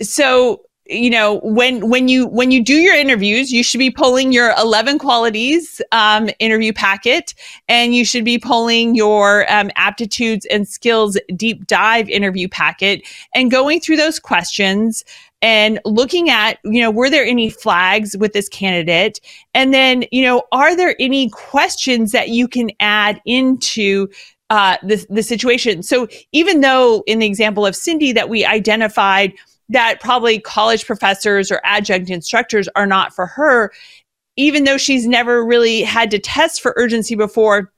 so 0.00 0.62
you 0.86 1.10
know 1.10 1.40
when 1.44 1.88
when 1.88 2.08
you 2.08 2.26
when 2.26 2.50
you 2.50 2.62
do 2.62 2.74
your 2.74 2.94
interviews 2.94 3.52
you 3.52 3.62
should 3.62 3.78
be 3.78 3.88
pulling 3.88 4.32
your 4.32 4.52
11 4.58 4.98
qualities 4.98 5.80
um, 5.92 6.28
interview 6.40 6.72
packet 6.72 7.34
and 7.68 7.94
you 7.94 8.04
should 8.04 8.24
be 8.24 8.36
pulling 8.36 8.96
your 8.96 9.50
um, 9.50 9.70
aptitudes 9.76 10.44
and 10.46 10.66
skills 10.66 11.16
deep 11.36 11.68
dive 11.68 12.08
interview 12.08 12.48
packet 12.48 13.06
and 13.32 13.48
going 13.52 13.78
through 13.78 13.96
those 13.96 14.18
questions 14.18 15.04
and 15.42 15.78
looking 15.84 16.30
at 16.30 16.58
you 16.64 16.80
know 16.80 16.90
were 16.90 17.10
there 17.10 17.24
any 17.24 17.50
flags 17.50 18.16
with 18.16 18.32
this 18.32 18.48
candidate 18.48 19.20
and 19.52 19.74
then 19.74 20.04
you 20.10 20.24
know 20.24 20.44
are 20.52 20.74
there 20.74 20.96
any 20.98 21.28
questions 21.30 22.12
that 22.12 22.30
you 22.30 22.48
can 22.48 22.70
add 22.80 23.20
into 23.26 24.08
uh, 24.52 24.76
the, 24.82 25.06
the 25.08 25.22
situation. 25.22 25.82
So 25.82 26.08
even 26.32 26.60
though 26.60 27.02
in 27.06 27.20
the 27.20 27.26
example 27.26 27.64
of 27.64 27.74
Cindy 27.74 28.12
that 28.12 28.28
we 28.28 28.44
identified 28.44 29.32
that 29.70 29.98
probably 29.98 30.38
college 30.38 30.84
professors 30.84 31.50
or 31.50 31.58
adjunct 31.64 32.10
instructors 32.10 32.68
are 32.76 32.84
not 32.84 33.14
for 33.14 33.24
her, 33.24 33.72
even 34.36 34.64
though 34.64 34.76
she's 34.76 35.06
never 35.06 35.42
really 35.42 35.80
had 35.80 36.10
to 36.10 36.18
test 36.18 36.60
for 36.60 36.74
urgency 36.76 37.14
before, 37.14 37.72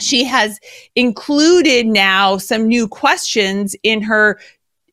she 0.00 0.22
has 0.22 0.60
included 0.94 1.88
now 1.88 2.36
some 2.36 2.68
new 2.68 2.86
questions 2.86 3.74
in 3.82 4.00
her 4.02 4.38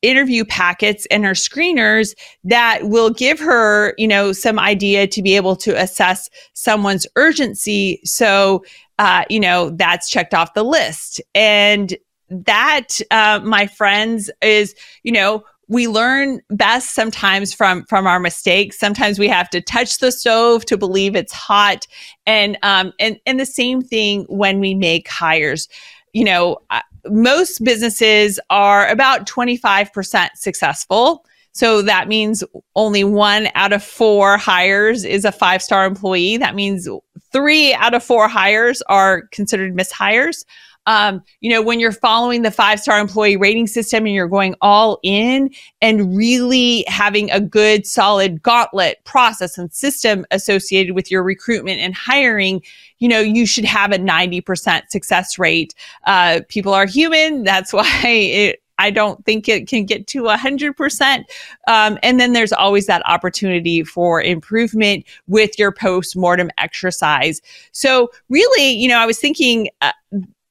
interview 0.03 0.45
packets 0.45 1.07
and 1.09 1.25
her 1.25 1.31
screeners 1.31 2.13
that 2.43 2.83
will 2.83 3.09
give 3.09 3.39
her, 3.39 3.95
you 3.97 4.07
know, 4.07 4.31
some 4.31 4.59
idea 4.59 5.07
to 5.07 5.21
be 5.23 5.35
able 5.35 5.55
to 5.55 5.71
assess 5.81 6.29
someone's 6.53 7.07
urgency. 7.15 7.99
So 8.03 8.63
uh, 8.99 9.23
you 9.29 9.39
know, 9.39 9.71
that's 9.71 10.09
checked 10.09 10.33
off 10.33 10.53
the 10.53 10.63
list. 10.63 11.21
And 11.33 11.95
that, 12.29 12.99
uh, 13.11 13.39
my 13.43 13.67
friends, 13.67 14.29
is, 14.41 14.75
you 15.03 15.11
know, 15.11 15.43
we 15.69 15.87
learn 15.87 16.41
best 16.49 16.93
sometimes 16.93 17.53
from 17.53 17.85
from 17.85 18.05
our 18.05 18.19
mistakes 18.19 18.77
sometimes 18.77 19.17
we 19.17 19.29
have 19.29 19.49
to 19.49 19.61
touch 19.61 19.99
the 19.99 20.11
stove 20.11 20.65
to 20.65 20.77
believe 20.77 21.15
it's 21.15 21.31
hot 21.31 21.87
and 22.25 22.57
um 22.63 22.91
and 22.99 23.17
and 23.25 23.39
the 23.39 23.45
same 23.45 23.81
thing 23.81 24.25
when 24.27 24.59
we 24.59 24.75
make 24.75 25.07
hires 25.07 25.69
you 26.11 26.25
know 26.25 26.57
most 27.05 27.63
businesses 27.63 28.39
are 28.49 28.87
about 28.87 29.27
25% 29.27 30.29
successful 30.35 31.25
so 31.53 31.83
that 31.83 32.07
means 32.07 32.43
only 32.75 33.03
one 33.03 33.47
out 33.53 33.73
of 33.73 33.83
four 33.83 34.37
hires 34.37 35.05
is 35.05 35.23
a 35.23 35.31
five 35.31 35.61
star 35.61 35.85
employee. 35.85 36.37
That 36.37 36.55
means 36.55 36.89
three 37.31 37.73
out 37.75 37.93
of 37.93 38.03
four 38.03 38.27
hires 38.27 38.81
are 38.89 39.27
considered 39.31 39.75
mishires 39.75 40.45
um, 40.85 41.23
you 41.41 41.49
know, 41.49 41.61
when 41.61 41.79
you're 41.79 41.91
following 41.91 42.41
the 42.41 42.51
five 42.51 42.79
star 42.79 42.99
employee 42.99 43.37
rating 43.37 43.67
system 43.67 44.05
and 44.05 44.13
you're 44.13 44.27
going 44.27 44.55
all 44.61 44.99
in 45.03 45.49
and 45.81 46.15
really 46.15 46.83
having 46.87 47.31
a 47.31 47.39
good, 47.39 47.85
solid 47.87 48.41
gauntlet 48.41 49.03
process 49.05 49.57
and 49.57 49.71
system 49.73 50.25
associated 50.31 50.93
with 50.93 51.09
your 51.09 51.23
recruitment 51.23 51.79
and 51.79 51.95
hiring, 51.95 52.61
you 52.99 53.07
know, 53.07 53.19
you 53.19 53.45
should 53.45 53.65
have 53.65 53.91
a 53.91 53.97
90% 53.97 54.89
success 54.89 55.37
rate. 55.39 55.73
Uh, 56.05 56.41
people 56.49 56.73
are 56.73 56.85
human. 56.85 57.43
That's 57.43 57.73
why 57.73 58.01
it, 58.05 58.59
I 58.79 58.89
don't 58.89 59.23
think 59.25 59.47
it 59.47 59.67
can 59.67 59.85
get 59.85 60.07
to 60.07 60.23
100%. 60.23 61.23
Um, 61.67 61.97
and 62.01 62.19
then 62.19 62.33
there's 62.33 62.51
always 62.51 62.87
that 62.87 63.07
opportunity 63.07 63.83
for 63.83 64.21
improvement 64.21 65.05
with 65.27 65.59
your 65.59 65.71
post 65.71 66.17
mortem 66.17 66.49
exercise. 66.57 67.41
So, 67.71 68.09
really, 68.29 68.71
you 68.71 68.87
know, 68.89 68.97
I 68.97 69.05
was 69.05 69.19
thinking 69.19 69.69
uh, 69.81 69.91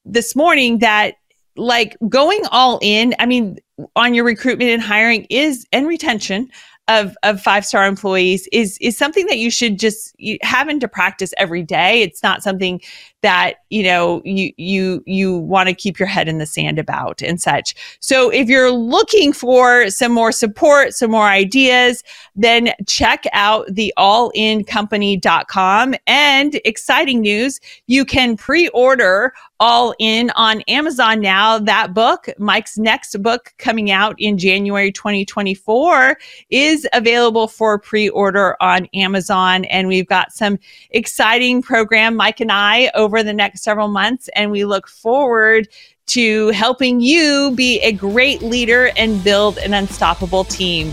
this 0.04 0.34
morning 0.34 0.78
that 0.78 1.14
like 1.56 1.96
going 2.08 2.40
all 2.50 2.78
in, 2.82 3.14
I 3.18 3.26
mean, 3.26 3.58
on 3.96 4.14
your 4.14 4.24
recruitment 4.24 4.70
and 4.70 4.82
hiring 4.82 5.26
is 5.28 5.66
and 5.72 5.86
retention 5.86 6.50
of 6.88 7.16
of 7.22 7.40
five 7.40 7.64
star 7.64 7.86
employees 7.86 8.48
is 8.52 8.76
is 8.80 8.98
something 8.98 9.26
that 9.26 9.38
you 9.38 9.50
should 9.50 9.78
just 9.78 10.14
have 10.42 10.68
into 10.68 10.88
practice 10.88 11.32
every 11.36 11.62
day. 11.62 12.02
It's 12.02 12.22
not 12.22 12.42
something 12.42 12.80
that 13.22 13.54
you 13.70 13.82
know 13.82 14.20
you 14.24 14.52
you 14.56 15.02
you 15.06 15.38
want 15.38 15.68
to 15.68 15.74
keep 15.74 15.98
your 15.98 16.08
head 16.08 16.28
in 16.28 16.38
the 16.38 16.46
sand 16.46 16.78
about 16.78 17.22
and 17.22 17.40
such. 17.40 17.74
So 18.00 18.30
if 18.30 18.48
you're 18.48 18.70
looking 18.70 19.32
for 19.32 19.88
some 19.90 20.12
more 20.12 20.32
support, 20.32 20.94
some 20.94 21.10
more 21.10 21.28
ideas, 21.28 22.02
then 22.34 22.72
check 22.86 23.24
out 23.32 23.66
the 23.72 23.92
allincompany.com 23.96 25.94
and 26.06 26.60
exciting 26.64 27.20
news, 27.20 27.60
you 27.86 28.04
can 28.04 28.36
pre-order 28.36 29.32
all 29.60 29.94
in 30.00 30.30
on 30.30 30.60
Amazon 30.62 31.20
now. 31.20 31.56
That 31.56 31.94
book, 31.94 32.28
Mike's 32.36 32.78
next 32.78 33.22
book 33.22 33.54
coming 33.58 33.92
out 33.92 34.16
in 34.18 34.36
January 34.36 34.90
2024 34.90 36.18
is 36.50 36.88
available 36.92 37.46
for 37.46 37.78
pre-order 37.78 38.56
on 38.60 38.86
Amazon 38.92 39.64
and 39.66 39.86
we've 39.86 40.08
got 40.08 40.32
some 40.32 40.58
exciting 40.90 41.62
program 41.62 42.16
Mike 42.16 42.40
and 42.40 42.50
I 42.50 42.90
over 42.94 43.11
over 43.12 43.22
the 43.22 43.32
next 43.32 43.62
several 43.62 43.88
months. 43.88 44.28
And 44.34 44.50
we 44.50 44.64
look 44.64 44.88
forward 44.88 45.68
to 46.06 46.48
helping 46.48 47.00
you 47.00 47.52
be 47.54 47.78
a 47.80 47.92
great 47.92 48.42
leader 48.42 48.90
and 48.96 49.22
build 49.22 49.58
an 49.58 49.74
unstoppable 49.74 50.44
team. 50.44 50.92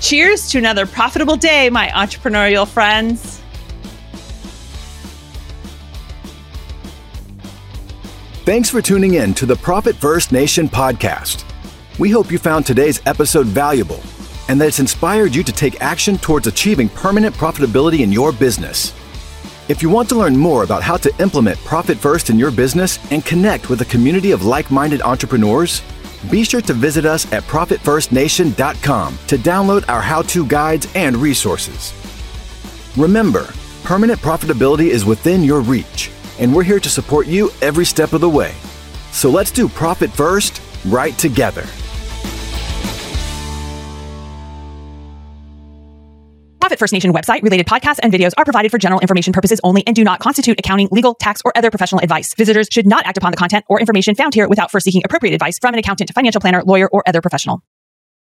Cheers 0.00 0.48
to 0.50 0.58
another 0.58 0.86
profitable 0.86 1.36
day, 1.36 1.68
my 1.70 1.88
entrepreneurial 1.88 2.66
friends. 2.68 3.42
Thanks 8.44 8.70
for 8.70 8.80
tuning 8.80 9.14
in 9.14 9.34
to 9.34 9.46
the 9.46 9.56
Profit 9.56 9.96
First 9.96 10.30
Nation 10.30 10.68
podcast. 10.68 11.44
We 11.98 12.10
hope 12.10 12.30
you 12.30 12.38
found 12.38 12.64
today's 12.64 13.02
episode 13.04 13.46
valuable 13.46 14.00
and 14.48 14.60
that 14.60 14.68
it's 14.68 14.78
inspired 14.78 15.34
you 15.34 15.42
to 15.42 15.52
take 15.52 15.80
action 15.80 16.16
towards 16.18 16.46
achieving 16.46 16.88
permanent 16.88 17.34
profitability 17.34 18.00
in 18.00 18.12
your 18.12 18.30
business. 18.30 18.94
If 19.68 19.82
you 19.82 19.90
want 19.90 20.08
to 20.10 20.14
learn 20.14 20.36
more 20.36 20.62
about 20.62 20.84
how 20.84 20.96
to 20.98 21.12
implement 21.20 21.58
Profit 21.64 21.98
First 21.98 22.30
in 22.30 22.38
your 22.38 22.52
business 22.52 23.00
and 23.10 23.24
connect 23.24 23.68
with 23.68 23.80
a 23.80 23.84
community 23.86 24.30
of 24.30 24.44
like 24.44 24.70
minded 24.70 25.02
entrepreneurs, 25.02 25.82
be 26.30 26.44
sure 26.44 26.60
to 26.60 26.72
visit 26.72 27.04
us 27.04 27.30
at 27.32 27.42
ProfitFirstNation.com 27.44 29.18
to 29.26 29.36
download 29.36 29.88
our 29.88 30.00
how 30.00 30.22
to 30.22 30.46
guides 30.46 30.86
and 30.94 31.16
resources. 31.16 31.92
Remember, 32.96 33.52
permanent 33.82 34.20
profitability 34.20 34.86
is 34.86 35.04
within 35.04 35.42
your 35.42 35.62
reach, 35.62 36.12
and 36.38 36.54
we're 36.54 36.62
here 36.62 36.80
to 36.80 36.88
support 36.88 37.26
you 37.26 37.50
every 37.60 37.84
step 37.84 38.12
of 38.12 38.20
the 38.20 38.30
way. 38.30 38.54
So 39.10 39.28
let's 39.28 39.50
do 39.50 39.68
Profit 39.68 40.12
First 40.12 40.62
right 40.86 41.18
together. 41.18 41.66
First 46.78 46.92
Nation 46.92 47.12
website 47.12 47.42
related 47.42 47.66
podcasts 47.66 47.98
and 48.02 48.12
videos 48.12 48.32
are 48.36 48.44
provided 48.44 48.70
for 48.70 48.78
general 48.78 49.00
information 49.00 49.32
purposes 49.32 49.60
only 49.64 49.86
and 49.86 49.94
do 49.94 50.04
not 50.04 50.20
constitute 50.20 50.58
accounting, 50.58 50.88
legal, 50.90 51.14
tax, 51.14 51.40
or 51.44 51.52
other 51.56 51.70
professional 51.70 52.00
advice. 52.02 52.34
Visitors 52.34 52.68
should 52.70 52.86
not 52.86 53.06
act 53.06 53.18
upon 53.18 53.30
the 53.30 53.36
content 53.36 53.64
or 53.68 53.80
information 53.80 54.14
found 54.14 54.34
here 54.34 54.48
without 54.48 54.70
first 54.70 54.84
seeking 54.84 55.02
appropriate 55.04 55.34
advice 55.34 55.58
from 55.58 55.74
an 55.74 55.78
accountant, 55.78 56.12
financial 56.14 56.40
planner, 56.40 56.62
lawyer, 56.64 56.88
or 56.92 57.02
other 57.06 57.20
professional. 57.20 57.62